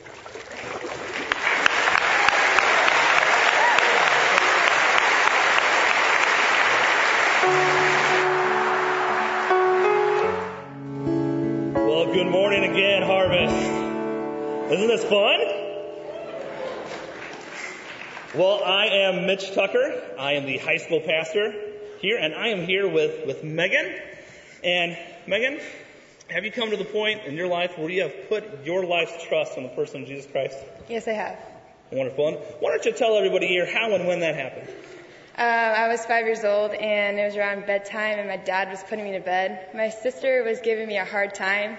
[11.75, 13.82] Well, good morning again, Harvest.
[14.71, 15.39] Isn't this fun?
[18.33, 20.01] Well, I am Mitch Tucker.
[20.17, 21.53] I am the high school pastor
[21.99, 23.93] here, and I am here with, with Megan.
[24.63, 24.97] And
[25.27, 25.59] Megan,
[26.29, 29.21] have you come to the point in your life where you have put your life's
[29.25, 30.57] trust in the person of Jesus Christ?
[30.87, 31.37] Yes, I have.
[31.91, 32.29] Wonderful.
[32.29, 34.69] And why don't you tell everybody here how and when that happened?
[35.35, 38.81] Um, I was five years old, and it was around bedtime, and my dad was
[38.83, 39.67] putting me to bed.
[39.75, 41.77] My sister was giving me a hard time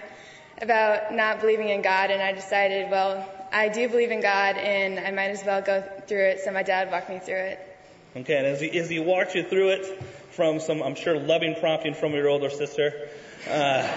[0.61, 4.99] about not believing in God, and I decided, well, I do believe in God, and
[4.99, 6.41] I might as well go through it.
[6.41, 7.77] So my dad walked me through it.
[8.17, 11.57] Okay, and as he, as he walked you through it from some, I'm sure, loving
[11.61, 13.09] prompting from your older sister,
[13.49, 13.89] uh,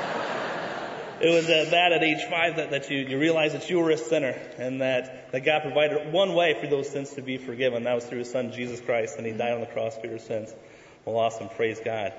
[1.21, 3.89] it was at that at age five that, that you, you realized that you were
[3.89, 7.83] a sinner and that, that God provided one way for those sins to be forgiven.
[7.83, 10.19] That was through His Son, Jesus Christ, and He died on the cross for your
[10.19, 10.53] sins.
[11.05, 11.49] Well, awesome.
[11.49, 12.13] Praise God.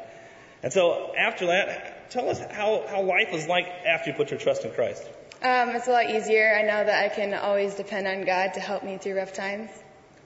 [0.62, 4.40] And so after that, tell us how, how life is like after you put your
[4.40, 5.04] trust in Christ.
[5.40, 6.52] Um, it's a lot easier.
[6.58, 9.70] I know that I can always depend on God to help me through rough times.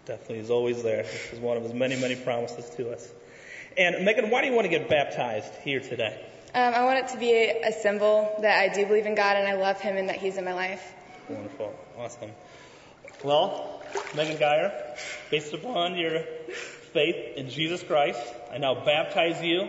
[0.07, 1.03] Definitely, He's always there.
[1.03, 3.07] This is one of His many, many promises to us.
[3.77, 6.19] And Megan, why do you want to get baptized here today?
[6.55, 9.37] Um, I want it to be a, a symbol that I do believe in God
[9.37, 10.95] and I love Him and that He's in my life.
[11.29, 11.75] Wonderful.
[11.99, 12.31] Awesome.
[13.23, 13.83] Well,
[14.17, 14.97] Megan Geyer,
[15.31, 16.23] based upon your
[16.93, 18.21] faith in Jesus Christ,
[18.53, 19.69] I now baptize you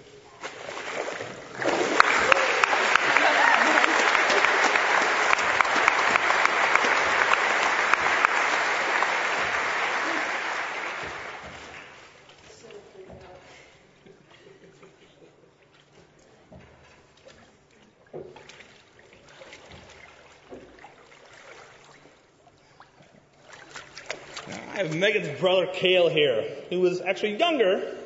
[25.01, 27.97] Megan's brother Kale here, who was actually younger,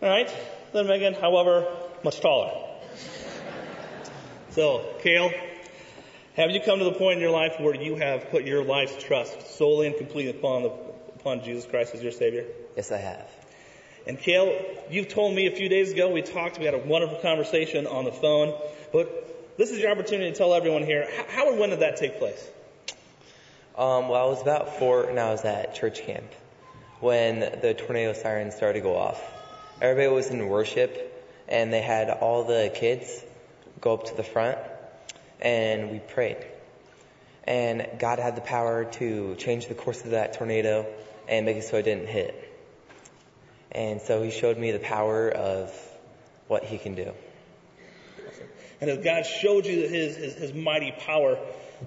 [0.00, 0.32] right,
[0.72, 1.66] than Megan, however,
[2.04, 2.52] much taller.
[4.50, 5.32] So, Kale,
[6.36, 9.02] have you come to the point in your life where you have put your life's
[9.02, 10.68] trust solely and completely upon, the,
[11.18, 12.44] upon Jesus Christ as your Savior?
[12.76, 13.28] Yes, I have.
[14.06, 14.56] And Kale,
[14.88, 18.04] you've told me a few days ago, we talked, we had a wonderful conversation on
[18.04, 18.56] the phone,
[18.92, 21.96] but this is your opportunity to tell everyone here, how, how and when did that
[21.96, 22.48] take place?
[23.76, 26.30] Um, well, I was about four and I was at church camp
[27.04, 29.22] when the tornado sirens started to go off.
[29.82, 33.22] Everybody was in worship and they had all the kids
[33.78, 34.56] go up to the front
[35.38, 36.38] and we prayed.
[37.46, 40.86] And God had the power to change the course of that tornado
[41.28, 42.34] and make it so it didn't hit.
[43.70, 45.70] And so he showed me the power of
[46.48, 47.12] what he can do.
[48.80, 51.38] And as God showed you his, his, his mighty power,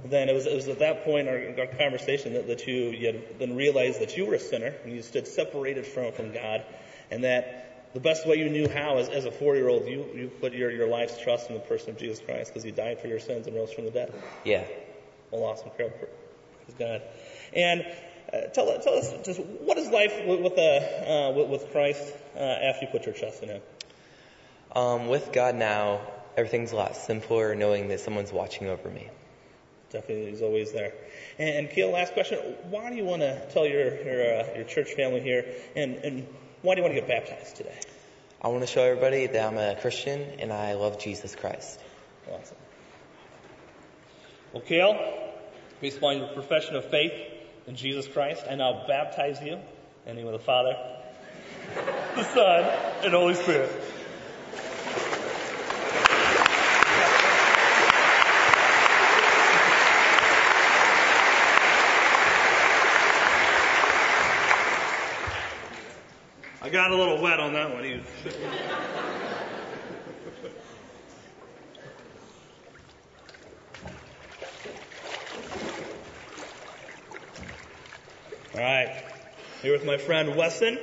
[0.06, 2.91] then it was, it was at that point in our, our conversation that, that you,
[2.91, 6.34] you had then realized that you were a sinner and you stood separated from, from
[6.34, 6.64] God
[7.12, 10.54] and that the best way you knew how as, as a four-year-old, you, you put
[10.54, 13.20] your, your life's trust in the person of Jesus Christ because he died for your
[13.20, 14.14] sins and rose from the dead.
[14.43, 14.66] Yeah.
[15.32, 15.70] Well, awesome.
[15.76, 15.91] Praise
[16.78, 17.02] God.
[17.54, 17.86] And
[18.34, 22.14] uh, tell, tell us just what is life with, with, uh, uh, with, with Christ
[22.36, 23.62] uh, after you put your trust in him?
[24.76, 26.02] Um, with God now,
[26.36, 29.10] everything's a lot simpler knowing that someone's watching over me.
[29.91, 30.93] Definitely, he's always there.
[31.39, 34.65] And, and Keel, last question: Why do you want to tell your your, uh, your
[34.65, 36.27] church family here, and, and
[36.61, 37.79] why do you want to get baptized today?
[38.41, 41.79] I want to show everybody that I'm a Christian and I love Jesus Christ.
[42.29, 42.57] Awesome.
[44.53, 45.31] Well, Kale,
[45.81, 47.13] based upon your profession of faith
[47.67, 49.61] in Jesus Christ, I now baptize you in
[50.05, 50.75] the name of the Father
[52.15, 52.63] the Son,
[53.03, 53.71] and Holy Spirit.
[66.68, 67.86] I got a little wet on that one.
[67.86, 68.01] You-
[78.53, 79.03] All right.
[79.61, 80.78] Here with my friend Weston,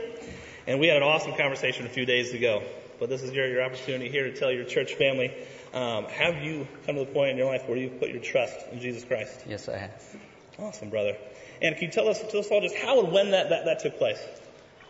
[0.66, 2.62] and we had an awesome conversation a few days ago.
[2.98, 5.34] But this is your, your opportunity here to tell your church family
[5.74, 8.56] um, have you come to the point in your life where you've put your trust
[8.72, 9.40] in Jesus Christ?
[9.46, 10.16] Yes, I have.
[10.58, 11.16] Awesome, brother.
[11.60, 13.80] And can you tell us, tell us all just how and when that, that, that
[13.80, 14.18] took place?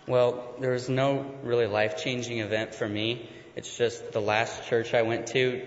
[0.06, 3.28] Well, there was no really life changing event for me.
[3.56, 5.62] It's just the last church I went to,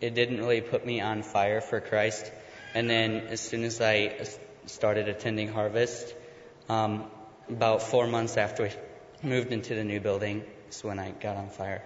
[0.00, 2.30] it didn't really put me on fire for Christ.
[2.74, 4.26] And then as soon as I
[4.66, 6.14] started attending Harvest,
[6.68, 7.10] um,
[7.48, 11.48] about four months after we moved into the new building, is when I got on
[11.48, 11.82] fire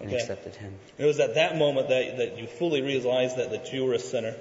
[0.00, 0.16] and Okay.
[0.16, 0.74] accepted Him.
[0.98, 3.98] It was at that moment that, that you fully realized that, that you were a
[3.98, 4.34] sinner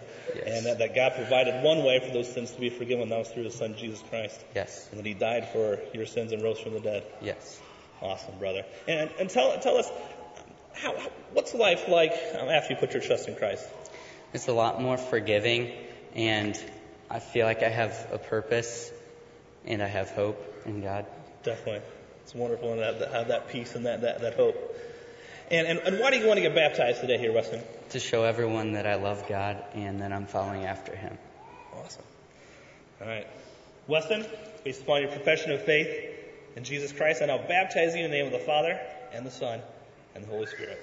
[0.45, 3.09] and that, that God provided one way for those sins to be forgiven.
[3.09, 4.39] That was through His Son, Jesus Christ.
[4.55, 4.87] Yes.
[4.91, 7.03] And that He died for your sins and rose from the dead.
[7.21, 7.59] Yes.
[8.01, 8.63] Awesome, brother.
[8.87, 9.89] And, and tell, tell us,
[10.73, 13.67] how, how, what's life like um, after you put your trust in Christ?
[14.33, 15.73] It's a lot more forgiving,
[16.15, 16.57] and
[17.09, 18.91] I feel like I have a purpose
[19.65, 21.05] and I have hope in God.
[21.43, 21.81] Definitely.
[22.23, 24.55] It's wonderful to have that, have that peace and that, that, that hope.
[25.51, 27.61] And, and, and why do you want to get baptized today here, Weston?
[27.89, 31.17] To show everyone that I love God and that I'm following after Him.
[31.75, 32.03] Awesome.
[33.01, 33.27] All right.
[33.87, 34.25] Weston,
[34.63, 35.89] based upon your profession of faith
[36.55, 38.79] in Jesus Christ, I now baptize you in the name of the Father,
[39.11, 39.61] and the Son,
[40.13, 40.79] and the Holy Spirit.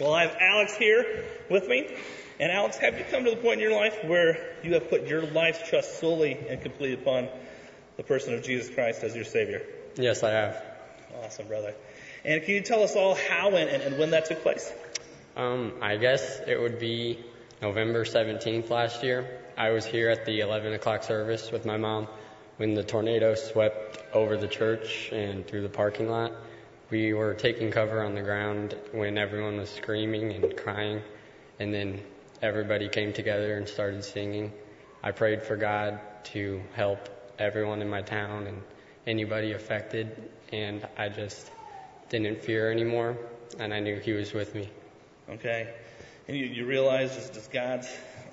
[0.00, 1.86] Well, I have Alex here with me.
[2.38, 5.06] And Alex, have you come to the point in your life where you have put
[5.06, 7.28] your life's trust solely and completely upon
[7.98, 9.60] the person of Jesus Christ as your Savior?
[9.96, 10.64] Yes, I have.
[11.22, 11.74] Awesome, brother.
[12.24, 14.72] And can you tell us all how and, and, when that took place?
[15.36, 17.18] Um, I guess it would be
[17.60, 19.28] November 17th last year.
[19.58, 22.08] I was here at the 11 o'clock service with my mom
[22.56, 26.32] when the tornado swept over the church and through the parking lot.
[26.90, 31.02] We were taking cover on the ground when everyone was screaming and crying,
[31.60, 32.00] and then
[32.42, 34.52] everybody came together and started singing.
[35.02, 38.60] I prayed for God to help everyone in my town and
[39.06, 41.52] anybody affected, and I just
[42.08, 43.16] didn't fear anymore,
[43.60, 44.68] and I knew He was with me.
[45.28, 45.72] Okay.
[46.26, 47.88] And you, you realize just, just God's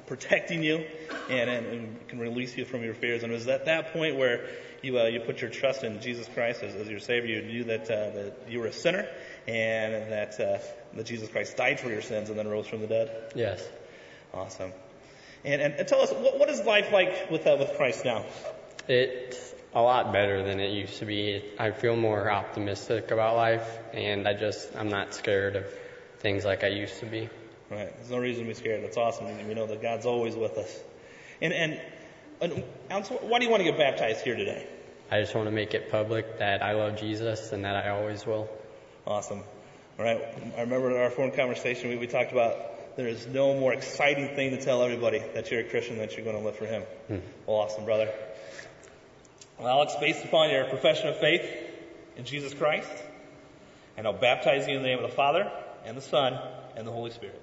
[0.07, 0.85] protecting you
[1.29, 3.23] and, and, and can release you from your fears.
[3.23, 4.47] And it was at that point where
[4.81, 7.41] you, uh, you put your trust in Jesus Christ as, as your Savior.
[7.41, 9.07] You knew that, uh, that you were a sinner
[9.47, 10.57] and that, uh,
[10.95, 13.33] that Jesus Christ died for your sins and then rose from the dead.
[13.35, 13.67] Yes.
[14.33, 14.71] Awesome.
[15.43, 18.25] And, and, and tell us, what, what is life like with, uh, with Christ now?
[18.87, 21.43] It's a lot better than it used to be.
[21.59, 25.65] I feel more optimistic about life, and I just, I'm not scared of
[26.19, 27.29] things like I used to be.
[27.69, 27.93] Right.
[27.97, 28.83] There's no reason to be scared.
[28.83, 29.25] That's awesome.
[29.47, 30.79] We know that God's always with us.
[31.41, 31.81] And, and,
[32.39, 34.65] and Alex, why do you want to get baptized here today?
[35.11, 38.25] I just want to make it public that I love Jesus and that I always
[38.25, 38.49] will.
[39.05, 39.43] Awesome.
[39.99, 40.21] All right.
[40.57, 44.35] I remember in our phone conversation, we, we talked about there is no more exciting
[44.35, 46.83] thing to tell everybody that you're a Christian that you're going to live for Him.
[47.07, 47.17] Hmm.
[47.45, 48.09] Well, awesome, brother.
[49.59, 51.45] Well, Alex, based upon your profession of faith
[52.15, 52.91] in Jesus Christ,
[53.97, 55.51] and I'll baptize you in the name of the Father,
[55.85, 56.39] and the Son,
[56.75, 57.41] and the Holy Spirit.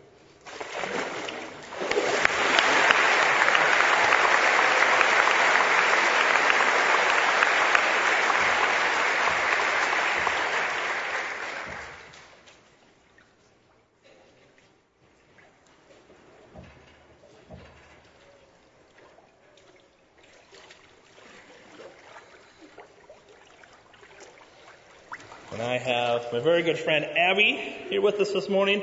[25.55, 27.53] And I have my very good friend Abby
[27.89, 28.83] here with us this morning.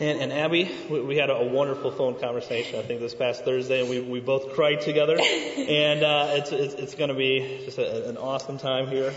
[0.00, 3.44] And, and Abby, we, we had a, a wonderful phone conversation, I think, this past
[3.44, 5.16] Thursday, and we, we both cried together.
[5.20, 9.14] and uh, it's, it's, it's going to be just a, an awesome time here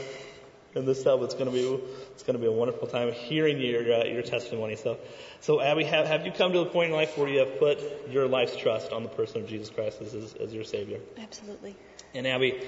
[0.75, 1.23] in this cell.
[1.23, 1.63] It's going to be
[2.11, 4.75] it's going to be a wonderful time hearing your uh, your testimony.
[4.75, 4.99] So,
[5.41, 7.79] so Abby, have, have you come to a point in life where you have put
[8.11, 10.99] your life's trust on the person of Jesus Christ as, as your Savior?
[11.17, 11.75] Absolutely.
[12.13, 12.61] And Abby,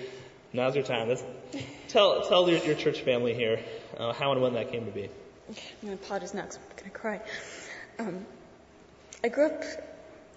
[0.55, 1.09] now's your time.
[1.09, 1.23] Let's
[1.89, 3.59] tell tell your, your church family here
[3.97, 5.09] uh, how and when that came to be.
[5.47, 7.21] I'm going to apologize now because I'm going to cry.
[7.99, 8.25] Um,
[9.23, 9.63] I grew up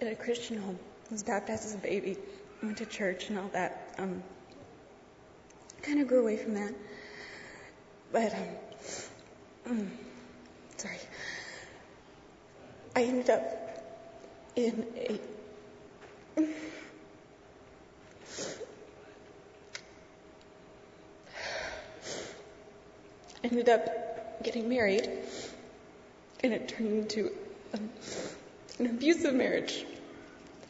[0.01, 0.77] in a Christian home,
[1.09, 2.17] I was baptized as a baby,
[2.61, 3.95] went to church and all that.
[3.97, 4.23] Um,
[5.81, 6.73] kind of grew away from that.
[8.11, 8.33] But,
[9.67, 9.89] um, mm,
[10.77, 10.97] sorry.
[12.95, 13.43] I ended up
[14.55, 14.85] in
[16.37, 16.43] a
[23.43, 25.09] ended up getting married,
[26.43, 27.31] and it turned into
[27.73, 29.85] an abusive marriage.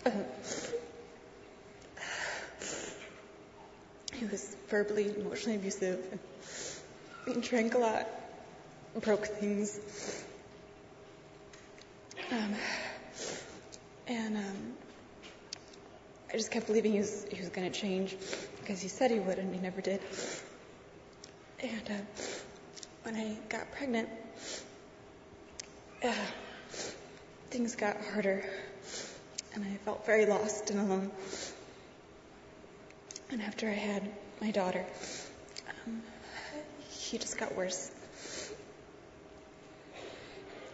[0.05, 0.11] Uh,
[4.13, 6.19] he was verbally, emotionally abusive,
[7.25, 8.07] and drank a lot,
[9.01, 9.79] broke things.
[12.31, 12.53] Um,
[14.07, 14.73] and um,
[16.31, 18.15] I just kept believing he was he was going to change
[18.59, 20.01] because he said he would, and he never did.
[21.61, 22.23] And uh,
[23.09, 24.07] when I got pregnant,
[26.03, 26.13] uh,
[27.49, 28.47] things got harder,
[29.55, 31.09] and I felt very lost and alone.
[33.31, 34.07] And after I had
[34.39, 34.85] my daughter,
[35.87, 36.03] um,
[36.87, 37.89] he just got worse.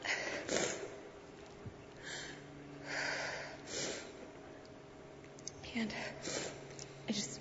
[5.78, 5.94] And
[7.08, 7.40] I just,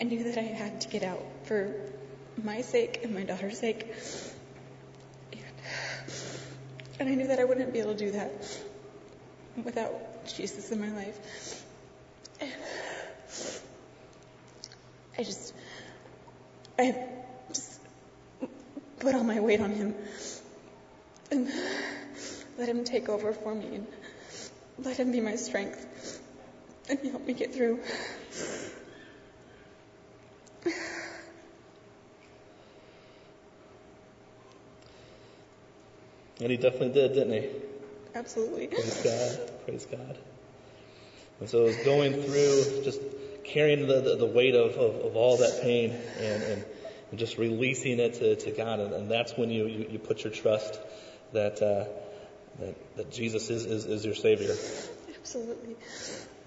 [0.00, 1.92] I knew that I had to get out for
[2.42, 3.86] my sake and my daughter's sake.
[6.98, 8.32] And, I knew that I wouldn't be able to do that
[9.64, 11.64] without Jesus in my life.
[12.40, 12.52] And
[15.18, 15.52] I just,
[16.78, 16.94] I
[17.48, 17.80] just
[19.00, 19.94] put all my weight on him
[21.30, 21.48] and
[22.56, 23.86] let him take over for me and
[24.78, 26.20] let him be my strength
[26.88, 27.80] and help me get through.
[36.42, 37.48] And he definitely did, didn't he?
[38.14, 38.66] Absolutely.
[38.66, 39.64] Praise God.
[39.64, 40.18] Praise God.
[41.40, 43.00] And so it was going through, just
[43.44, 46.64] carrying the, the, the weight of, of, of, all that pain and, and,
[47.10, 48.80] and just releasing it to, to God.
[48.80, 50.80] And, and that's when you, you, you, put your trust
[51.32, 51.84] that, uh,
[52.60, 54.54] that, that Jesus is, is, is your Savior.
[55.16, 55.76] Absolutely.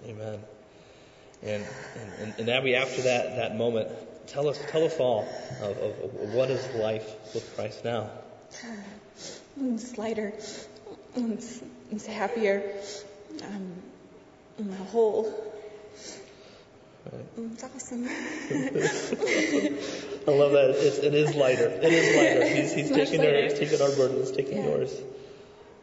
[0.07, 0.39] Amen.
[1.41, 1.65] And,
[2.19, 3.89] and, and Abby, after that, that moment,
[4.27, 5.27] tell us, tell us all
[5.61, 8.09] of, of, of what is life with Christ now.
[9.59, 10.33] It's lighter.
[11.15, 12.63] It's, it's happier.
[13.43, 13.73] Um,
[14.59, 15.23] I'm whole.
[17.11, 17.25] Right.
[17.53, 18.05] It's awesome.
[20.27, 20.71] I love that.
[20.77, 21.67] It's, it is lighter.
[21.67, 22.45] It is lighter.
[22.55, 23.35] He's, he's taking lighter.
[23.35, 24.17] our, he's taking our burden.
[24.17, 24.69] He's taking Yeah.
[24.69, 24.93] yours.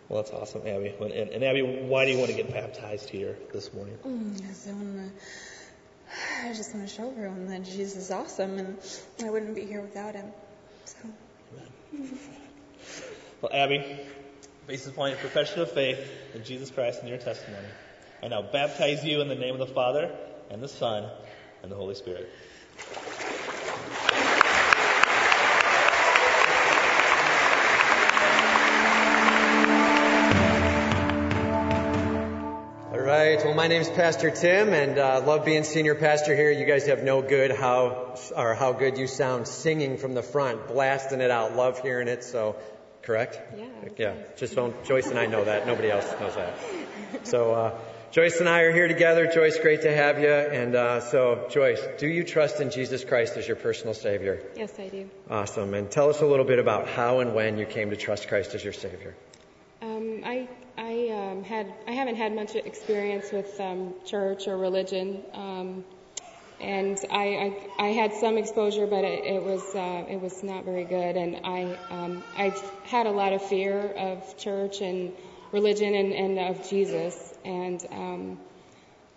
[0.09, 0.93] Well, that's awesome, Abby.
[1.01, 3.97] And, and Abby, why do you want to get baptized here this morning?
[4.07, 5.09] Mm, yes, I, wanna,
[6.45, 8.77] I just want to show everyone that Jesus is awesome and
[9.25, 10.27] I wouldn't be here without him.
[10.85, 10.97] So.
[13.43, 13.85] Well, Abby,
[14.69, 15.99] basis upon your profession of faith
[16.33, 17.67] in Jesus Christ and your testimony,
[18.23, 20.15] I now baptize you in the name of the Father
[20.49, 21.11] and the Son
[21.65, 22.31] and the Holy Spirit.
[32.93, 33.45] All right.
[33.45, 36.53] Well, my name's Pastor Tim, and uh, love being senior pastor here.
[36.53, 40.69] You guys have no good how or how good you sound singing from the front,
[40.69, 41.57] blasting it out.
[41.57, 42.23] Love hearing it.
[42.23, 42.55] So,
[43.03, 43.41] correct?
[43.57, 43.67] Yeah.
[43.97, 44.15] Yeah.
[44.37, 44.85] Just don't.
[44.85, 45.67] Joyce and I know that.
[45.67, 46.55] Nobody else knows that.
[47.25, 47.79] So, uh,
[48.13, 49.27] Joyce and I are here together.
[49.33, 50.29] Joyce, great to have you.
[50.29, 54.43] And uh, so, Joyce, do you trust in Jesus Christ as your personal Savior?
[54.55, 55.09] Yes, I do.
[55.31, 55.73] Awesome.
[55.73, 58.55] And tell us a little bit about how and when you came to trust Christ
[58.55, 59.15] as your Savior.
[59.81, 65.23] Um, I I um, had I haven't had much experience with um, church or religion,
[65.33, 65.85] um,
[66.63, 67.25] and I,
[67.79, 71.17] I I had some exposure, but it, it was uh, it was not very good,
[71.17, 75.13] and I um, I've had a lot of fear of church and
[75.51, 78.39] religion and, and of Jesus, and um,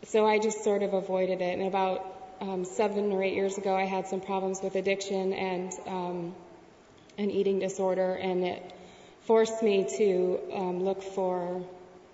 [0.03, 1.59] so I just sort of avoided it.
[1.59, 5.71] And about um, seven or eight years ago, I had some problems with addiction and
[5.87, 6.35] um,
[7.17, 8.73] an eating disorder, and it
[9.21, 11.63] forced me to um, look for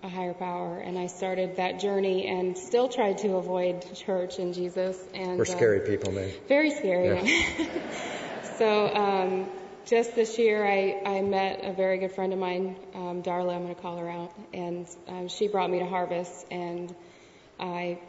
[0.03, 0.77] a higher power.
[0.77, 4.97] And I started that journey and still tried to avoid church and Jesus.
[5.13, 6.31] And We're uh, scary people, man.
[6.47, 7.45] very scary.
[8.57, 9.49] so um,
[9.85, 13.55] just this year, I, I met a very good friend of mine, um, Darla.
[13.55, 16.93] I'm going to call her out, and um, she brought me to Harvest, and
[17.59, 17.99] I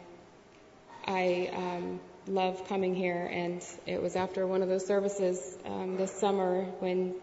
[1.05, 3.29] I um, love coming here.
[3.31, 7.15] And it was after one of those services um, this summer when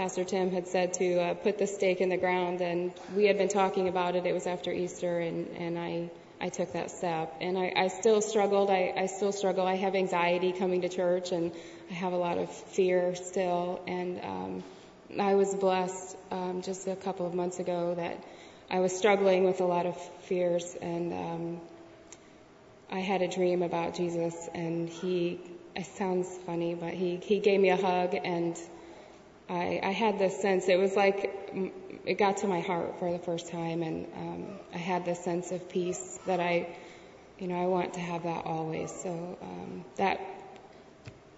[0.00, 3.36] Pastor Tim had said to uh, put the stake in the ground, and we had
[3.36, 4.24] been talking about it.
[4.24, 6.08] It was after Easter, and and I
[6.40, 8.70] I took that step, and I, I still struggled.
[8.70, 9.66] I, I still struggle.
[9.66, 11.52] I have anxiety coming to church, and
[11.90, 13.82] I have a lot of fear still.
[13.86, 14.64] And um,
[15.20, 18.24] I was blessed um, just a couple of months ago that
[18.70, 21.60] I was struggling with a lot of fears, and um,
[22.90, 25.40] I had a dream about Jesus, and he.
[25.76, 28.58] It sounds funny, but he he gave me a hug, and
[29.50, 30.68] I I had this sense.
[30.68, 31.30] It was like
[32.06, 35.52] it got to my heart for the first time, and um, I had this sense
[35.52, 36.68] of peace that I,
[37.38, 38.90] you know, I want to have that always.
[39.02, 40.20] So um, that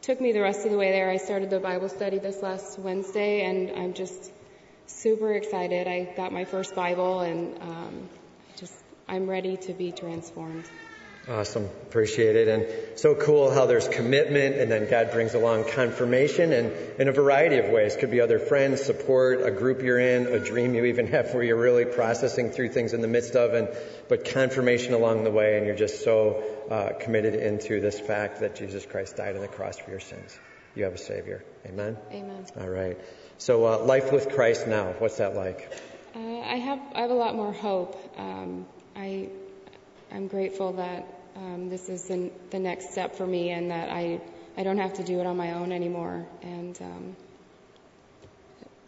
[0.03, 1.11] took me the rest of the way there.
[1.11, 4.31] I started the Bible study this last Wednesday, and I'm just
[4.87, 5.89] super excited.
[5.89, 8.09] I got my first Bible, and um,
[8.57, 8.75] just
[9.09, 10.69] I'm ready to be transformed.
[11.29, 11.67] Awesome.
[11.83, 12.49] Appreciate it.
[12.49, 17.13] And so cool how there's commitment and then God brings along confirmation and in a
[17.13, 17.95] variety of ways.
[17.95, 21.45] Could be other friends, support, a group you're in, a dream you even have where
[21.45, 23.69] you're really processing through things in the midst of and,
[24.09, 28.57] but confirmation along the way and you're just so uh, committed into this fact that
[28.57, 30.37] Jesus Christ died on the cross for your sins.
[30.75, 31.45] You have a Savior.
[31.67, 31.97] Amen?
[32.11, 32.47] Amen.
[32.61, 32.99] All right.
[33.39, 35.73] So, uh, life with Christ now, what's that like?
[36.15, 37.97] Uh, I have I have a lot more hope.
[38.19, 39.29] Um, I
[40.13, 41.07] I'm grateful that
[41.37, 44.21] um, this is the, the next step for me, and that I
[44.57, 46.27] I don't have to do it on my own anymore.
[46.43, 47.17] And um,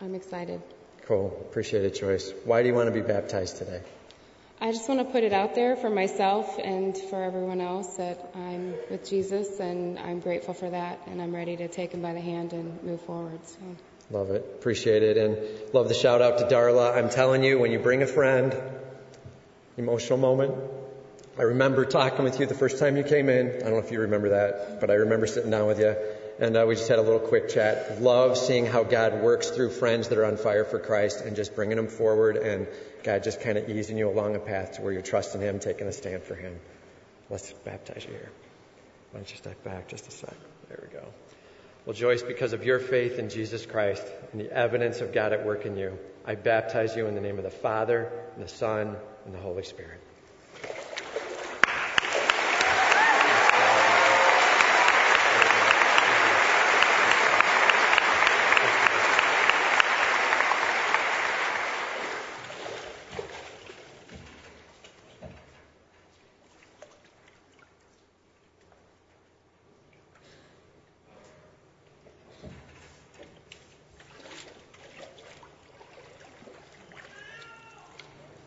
[0.01, 0.61] I'm excited.
[1.07, 1.37] Cool.
[1.49, 2.33] Appreciate it, Joyce.
[2.45, 3.81] Why do you want to be baptized today?
[4.61, 8.31] I just want to put it out there for myself and for everyone else that
[8.35, 12.13] I'm with Jesus, and I'm grateful for that, and I'm ready to take him by
[12.13, 13.41] the hand and move forward.
[13.45, 13.59] So.
[14.11, 14.43] Love it.
[14.59, 15.17] Appreciate it.
[15.17, 15.39] And
[15.75, 16.97] love the shout out to Darla.
[16.97, 18.55] I'm telling you, when you bring a friend,
[19.77, 20.55] emotional moment.
[21.37, 23.49] I remember talking with you the first time you came in.
[23.49, 25.97] I don't know if you remember that, but I remember sitting down with you.
[26.39, 28.01] And uh, we just had a little quick chat.
[28.01, 31.57] Love seeing how God works through friends that are on fire for Christ and just
[31.57, 32.69] bringing them forward and
[33.03, 35.89] God just kind of easing you along a path to where you're trusting Him, taking
[35.89, 36.57] a stand for Him.
[37.31, 38.31] Let's baptize you here.
[39.11, 40.35] Why don't you step back just a sec?
[40.69, 41.05] There we go.
[41.85, 45.45] Well, Joyce, because of your faith in Jesus Christ and the evidence of God at
[45.45, 48.97] work in you, I baptize you in the name of the Father, and the Son,
[49.27, 50.01] and the Holy Spirit.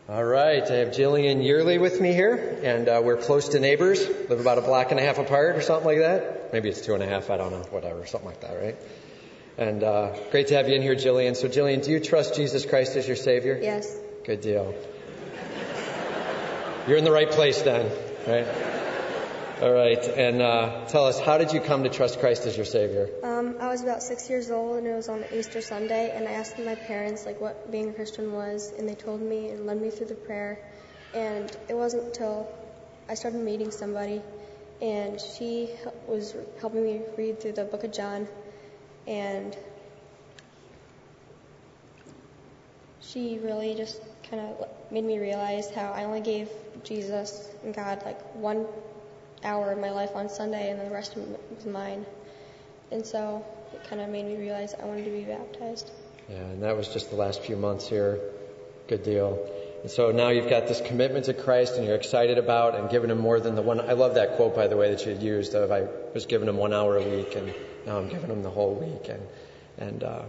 [0.09, 4.07] All right, I have Jillian Yearly with me here, and uh, we're close to neighbors,
[4.29, 6.53] live about a block and a half apart or something like that.
[6.53, 8.77] Maybe it's two and a half, I don't know, whatever, something like that, right?
[9.57, 11.35] And uh, great to have you in here, Jillian.
[11.35, 13.59] So, Jillian, do you trust Jesus Christ as your Savior?
[13.61, 13.97] Yes.
[14.23, 14.73] Good deal.
[16.87, 17.91] You're in the right place then,
[18.25, 18.47] right?
[19.59, 22.65] All right, and uh, tell us, how did you come to trust Christ as your
[22.65, 23.09] Savior?
[23.23, 26.33] Um, I was about six years old, and it was on Easter Sunday, and I
[26.33, 29.81] asked my parents like what being a Christian was, and they told me and led
[29.81, 30.59] me through the prayer.
[31.17, 32.47] And it wasn't until
[33.09, 34.21] I started meeting somebody,
[34.83, 35.71] and she
[36.07, 38.27] was helping me read through the Book of John,
[39.07, 39.57] and
[43.01, 43.99] she really just
[44.29, 46.49] kind of made me realize how I only gave
[46.83, 48.67] Jesus and God like one
[49.43, 52.05] hour of my life on Sunday, and the rest was mine.
[52.91, 53.43] And so
[53.73, 55.89] it kind of made me realize I wanted to be baptized.
[56.29, 58.19] Yeah, and that was just the last few months here.
[58.87, 59.39] Good deal.
[59.87, 63.09] And so now you've got this commitment to Christ and you're excited about and giving
[63.09, 63.79] him more than the one.
[63.79, 66.49] I love that quote, by the way, that you had used of I was giving
[66.49, 67.53] him one hour a week and
[67.85, 69.07] now I'm giving him the whole week.
[69.07, 69.21] And,
[69.77, 70.23] and uh,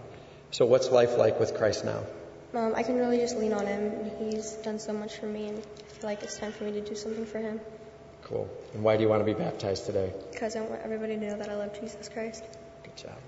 [0.53, 2.05] so what's life like with Christ now?
[2.55, 4.13] Um, I can really just lean on him.
[4.21, 6.81] He's done so much for me, and I feel like it's time for me to
[6.81, 7.61] do something for him.
[8.23, 8.49] Cool.
[8.75, 10.13] And why do you want to be baptized today?
[10.31, 12.45] Because I want everybody to know that I love Jesus Christ.
[12.85, 13.19] Good job.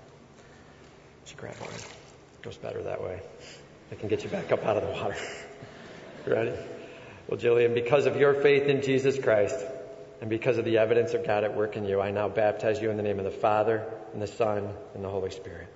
[1.25, 1.73] Should grab one.
[2.41, 3.19] Goes better that way.
[3.91, 5.17] I can get you back up out of the water.
[6.27, 6.53] Ready?
[7.27, 9.55] Well, Jillian, because of your faith in Jesus Christ
[10.19, 12.89] and because of the evidence of God at work in you, I now baptize you
[12.91, 15.67] in the name of the Father and the Son and the Holy Spirit.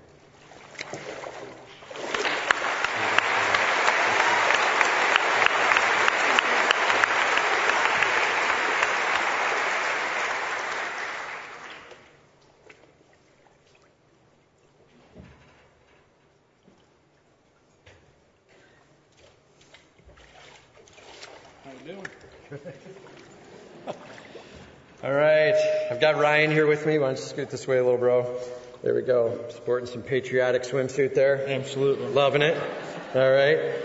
[25.03, 25.53] All right,
[25.91, 26.97] I've got Ryan here with me.
[26.97, 28.39] Why don't you scoot this way a little, bro?
[28.81, 29.45] There we go.
[29.49, 31.47] Sporting some patriotic swimsuit there.
[31.47, 32.07] Absolutely.
[32.07, 32.57] Loving it.
[33.13, 33.75] All right.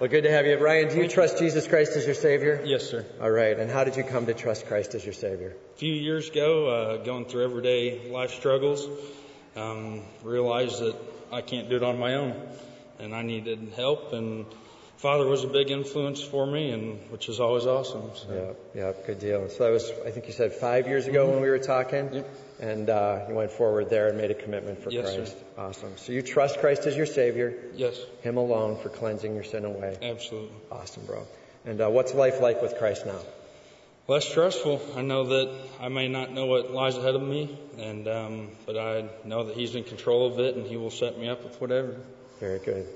[0.00, 0.56] Well, good to have you.
[0.56, 2.62] Ryan, do you trust Jesus Christ as your Savior?
[2.64, 3.04] Yes, sir.
[3.20, 3.58] All right.
[3.58, 5.54] And how did you come to trust Christ as your Savior?
[5.74, 8.88] A few years ago, uh, going through everyday life struggles,
[9.54, 10.96] um, realized that
[11.30, 12.40] I can't do it on my own,
[12.98, 14.14] and I needed help.
[14.14, 14.46] And
[15.04, 18.04] father was a big influence for me, and which is always awesome.
[18.14, 18.56] So.
[18.74, 19.48] Yeah, yeah, good deal.
[19.50, 22.26] So that was, I think you said five years ago when we were talking, Yep.
[22.60, 25.16] and uh, you went forward there and made a commitment for Yes, sir.
[25.16, 25.36] Christ.
[25.58, 25.92] Awesome.
[25.98, 29.98] So you trust Christ as your Savior, Yes, Him alone for cleansing your sin away.
[30.02, 30.56] absolutely.
[30.72, 31.26] Awesome, bro.
[31.66, 33.20] And uh, what's life like with Christ now?
[34.08, 34.80] Less stressful.
[34.96, 35.48] I know that
[35.80, 37.42] I may not know what lies ahead of me,
[37.78, 41.18] and um, but I know that He's in control of it, and He will set
[41.18, 41.96] me up with whatever.
[42.40, 42.86] Very good.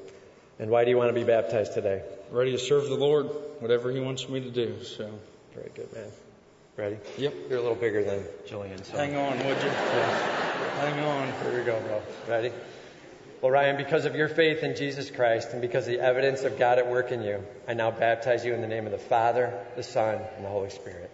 [0.58, 2.02] And why do you want to be baptized today?
[2.30, 3.26] Ready to serve the Lord,
[3.60, 4.82] whatever He wants me to do.
[4.82, 5.10] So,
[5.54, 6.10] Very good, man.
[6.76, 6.96] Ready?
[7.16, 7.34] Yep.
[7.48, 8.84] You're a little bigger than Jillian.
[8.84, 8.96] So.
[8.96, 9.70] hang on, would you?
[9.70, 11.32] Hang on.
[11.42, 12.02] Here we go, bro.
[12.28, 12.52] Ready?
[13.40, 16.58] Well, Ryan, because of your faith in Jesus Christ and because of the evidence of
[16.58, 19.52] God at work in you, I now baptize you in the name of the Father,
[19.76, 21.10] the Son, and the Holy Spirit.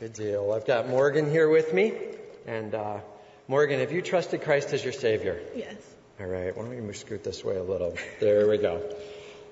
[0.00, 0.50] Good deal.
[0.50, 1.92] I've got Morgan here with me.
[2.46, 2.98] And uh,
[3.46, 5.40] Morgan, have you trusted Christ as your Savior?
[5.54, 5.76] Yes.
[6.18, 6.56] All right.
[6.56, 7.96] Why don't we scoot this way a little?
[8.18, 8.82] There we go.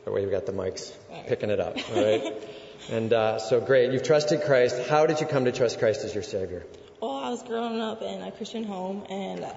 [0.05, 0.91] That way you've got the mics
[1.29, 1.77] picking it up.
[1.91, 2.43] All right.
[2.91, 3.93] and uh, so great.
[3.93, 4.89] You've trusted Christ.
[4.89, 6.67] How did you come to trust Christ as your Savior?
[7.01, 9.53] Well, I was growing up in a Christian home, and uh,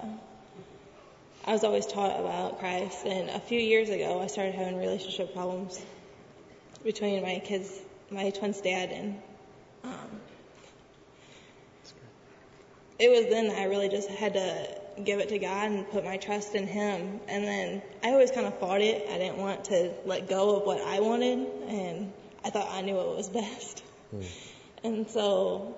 [1.46, 3.04] I was always taught about Christ.
[3.04, 5.84] And a few years ago, I started having relationship problems
[6.84, 7.76] between my kids,
[8.08, 9.20] my twins' dad, and
[9.82, 10.20] um,
[12.98, 14.68] it was then that I really just had to
[15.02, 17.20] give it to God and put my trust in Him.
[17.28, 19.06] And then I always kind of fought it.
[19.10, 22.12] I didn't want to let go of what I wanted, and
[22.44, 23.82] I thought I knew what was best.
[24.82, 25.76] And so,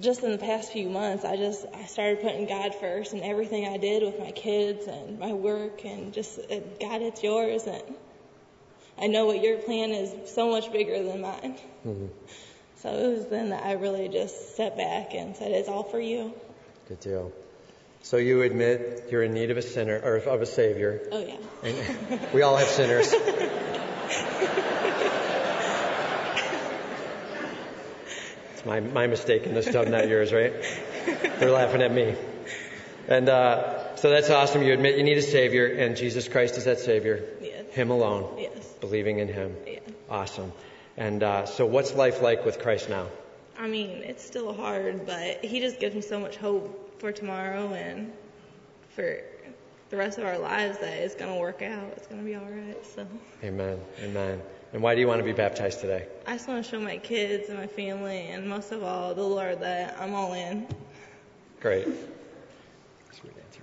[0.00, 3.68] just in the past few months, I just I started putting God first in everything
[3.68, 7.82] I did with my kids and my work, and just uh, God, it's yours, and
[8.98, 11.58] I know what your plan is so much bigger than mine.
[11.86, 12.06] Mm-hmm.
[12.84, 15.98] So it was then that I really just stepped back and said, "It's all for
[15.98, 16.34] you."
[16.86, 17.32] Good deal.
[18.02, 21.00] So you admit you're in need of a sinner or of a Savior.
[21.10, 21.36] Oh yeah.
[21.62, 23.12] And we all have sinners.
[28.52, 30.52] It's my, my mistake in this tub, not yours, right?
[31.38, 32.14] They're laughing at me.
[33.08, 34.62] And uh, so that's awesome.
[34.62, 37.24] You admit you need a Savior, and Jesus Christ is that Savior.
[37.42, 37.66] Yes.
[37.72, 38.38] Him alone.
[38.38, 38.66] Yes.
[38.80, 39.56] Believing in Him.
[39.66, 39.80] Yeah.
[40.08, 40.52] Awesome.
[40.96, 43.08] And uh, so, what's life like with Christ now?
[43.58, 47.72] I mean, it's still hard, but He just gives me so much hope for tomorrow
[47.72, 48.12] and
[48.90, 49.20] for
[49.90, 51.92] the rest of our lives that it's going to work out.
[51.96, 52.84] It's going to be all right.
[52.94, 53.06] So
[53.42, 53.78] Amen.
[54.02, 54.40] Amen.
[54.72, 56.06] And why do you want to be baptized today?
[56.26, 59.22] I just want to show my kids and my family, and most of all, the
[59.22, 60.66] Lord, that I'm all in.
[61.60, 61.84] Great.
[63.12, 63.62] Sweet answer.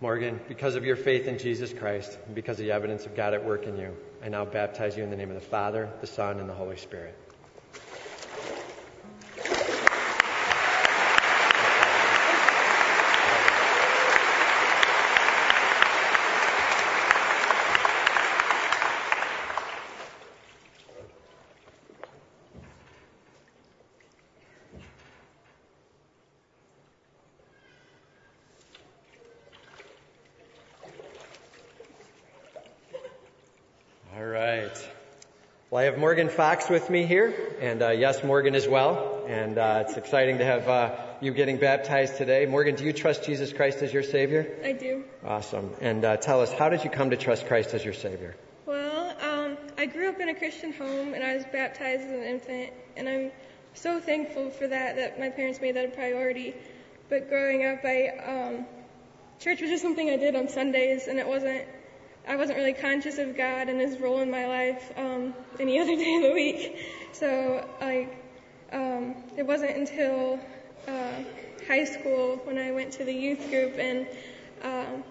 [0.00, 3.34] Morgan, because of your faith in Jesus Christ and because of the evidence of God
[3.34, 6.06] at work in you, I now baptize you in the name of the Father, the
[6.06, 7.14] Son, and the Holy Spirit.
[34.16, 34.88] All right.
[35.70, 39.24] Well, I have Morgan Fox with me here, and uh, yes, Morgan as well.
[39.26, 42.46] And uh, it's exciting to have uh, you getting baptized today.
[42.46, 44.46] Morgan, do you trust Jesus Christ as your Savior?
[44.64, 45.02] I do.
[45.24, 45.74] Awesome.
[45.80, 48.36] And uh, tell us, how did you come to trust Christ as your Savior?
[48.64, 52.22] Well, um, I grew up in a Christian home and I was baptized as an
[52.22, 53.32] infant, and I'm
[53.74, 56.54] so thankful for that, that my parents made that a priority.
[57.08, 58.66] But growing up, I, um,
[59.40, 61.64] church was just something I did on Sundays, and it wasn't,
[62.28, 65.96] I wasn't really conscious of God and His role in my life um, any other
[65.96, 66.78] day of the week.
[67.12, 68.22] So, like,
[68.70, 70.38] um, it wasn't until
[70.86, 71.22] uh,
[71.66, 74.06] high school when I went to the youth group and
[74.62, 75.04] um,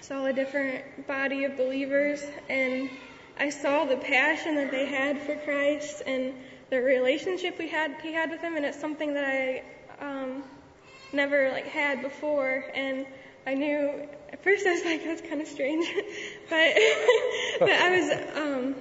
[0.00, 2.90] saw a different body of believers, and
[3.38, 6.34] I saw the passion that they had for Christ and
[6.70, 9.62] the relationship we had he had with him, and it's something that I
[10.04, 10.42] um,
[11.12, 13.06] never like had before, and
[13.46, 15.86] I knew at first I was like that's kind of strange,
[16.50, 16.74] but
[17.60, 18.74] but I was um,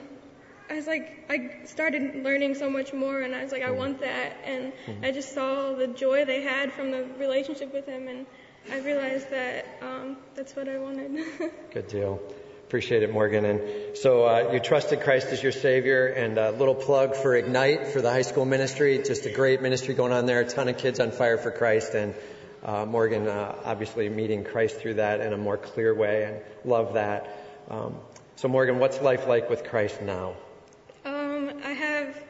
[0.69, 4.01] I was like I started learning so much more, and I was like I want
[4.01, 8.25] that, and I just saw the joy they had from the relationship with him, and
[8.71, 11.23] I realized that um, that's what I wanted.
[11.73, 12.21] Good deal.
[12.67, 13.45] Appreciate it, Morgan.
[13.45, 17.87] And so uh, you trusted Christ as your Savior, and a little plug for Ignite
[17.87, 19.01] for the high school ministry.
[19.03, 20.41] Just a great ministry going on there.
[20.41, 22.13] A ton of kids on fire for Christ, and
[22.63, 26.93] uh, Morgan uh, obviously meeting Christ through that in a more clear way, and love
[26.93, 27.45] that.
[27.69, 27.95] Um,
[28.35, 30.35] so, Morgan, what's life like with Christ now?
[31.05, 32.21] Um, I have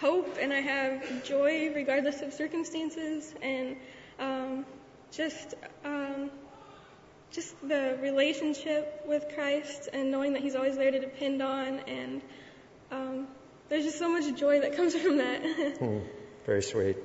[0.00, 3.76] hope and I have joy regardless of circumstances, and
[4.18, 4.66] um,
[5.12, 5.54] just
[5.84, 6.30] um,
[7.30, 12.22] just the relationship with Christ and knowing that He's always there to depend on, and
[12.90, 13.28] um,
[13.68, 15.42] there's just so much joy that comes from that.
[15.78, 15.98] hmm,
[16.46, 16.96] very sweet.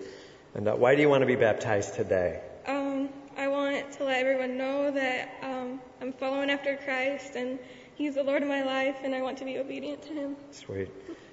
[0.56, 2.42] And uh, why do you want to be baptized today?
[2.66, 7.60] Um, I want to let everyone know that um, I'm following after Christ and
[7.96, 10.36] He's the Lord of my life, and I want to be obedient to Him.
[10.52, 10.90] Sweet.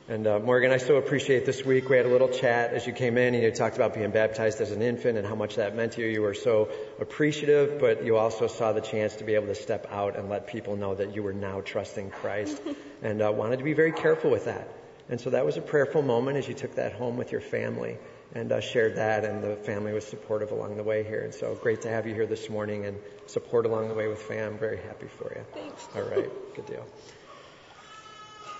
[0.09, 1.89] And uh, Morgan, I so appreciate this week.
[1.89, 4.61] We had a little chat as you came in, and you talked about being baptized
[4.61, 6.09] as an infant and how much that meant to you.
[6.09, 6.69] You were so
[6.99, 10.49] appreciative, but you also saw the chance to be able to step out and let
[10.49, 12.61] people know that you were now trusting Christ,
[13.03, 14.69] and uh, wanted to be very careful with that.
[15.09, 17.97] And so that was a prayerful moment as you took that home with your family
[18.35, 21.21] and uh, shared that, and the family was supportive along the way here.
[21.23, 24.23] And so great to have you here this morning and support along the way with
[24.23, 24.59] fam.
[24.59, 25.45] Very happy for you.
[25.53, 25.89] Thanks.
[25.95, 26.87] All right, good deal.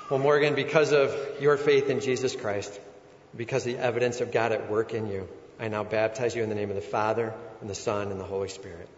[0.09, 2.81] Well, Morgan, because of your faith in Jesus Christ,
[3.37, 5.29] because the evidence of God at work in you,
[5.61, 8.25] I now baptize you in the name of the Father, and the Son, and the
[8.25, 8.89] Holy Spirit.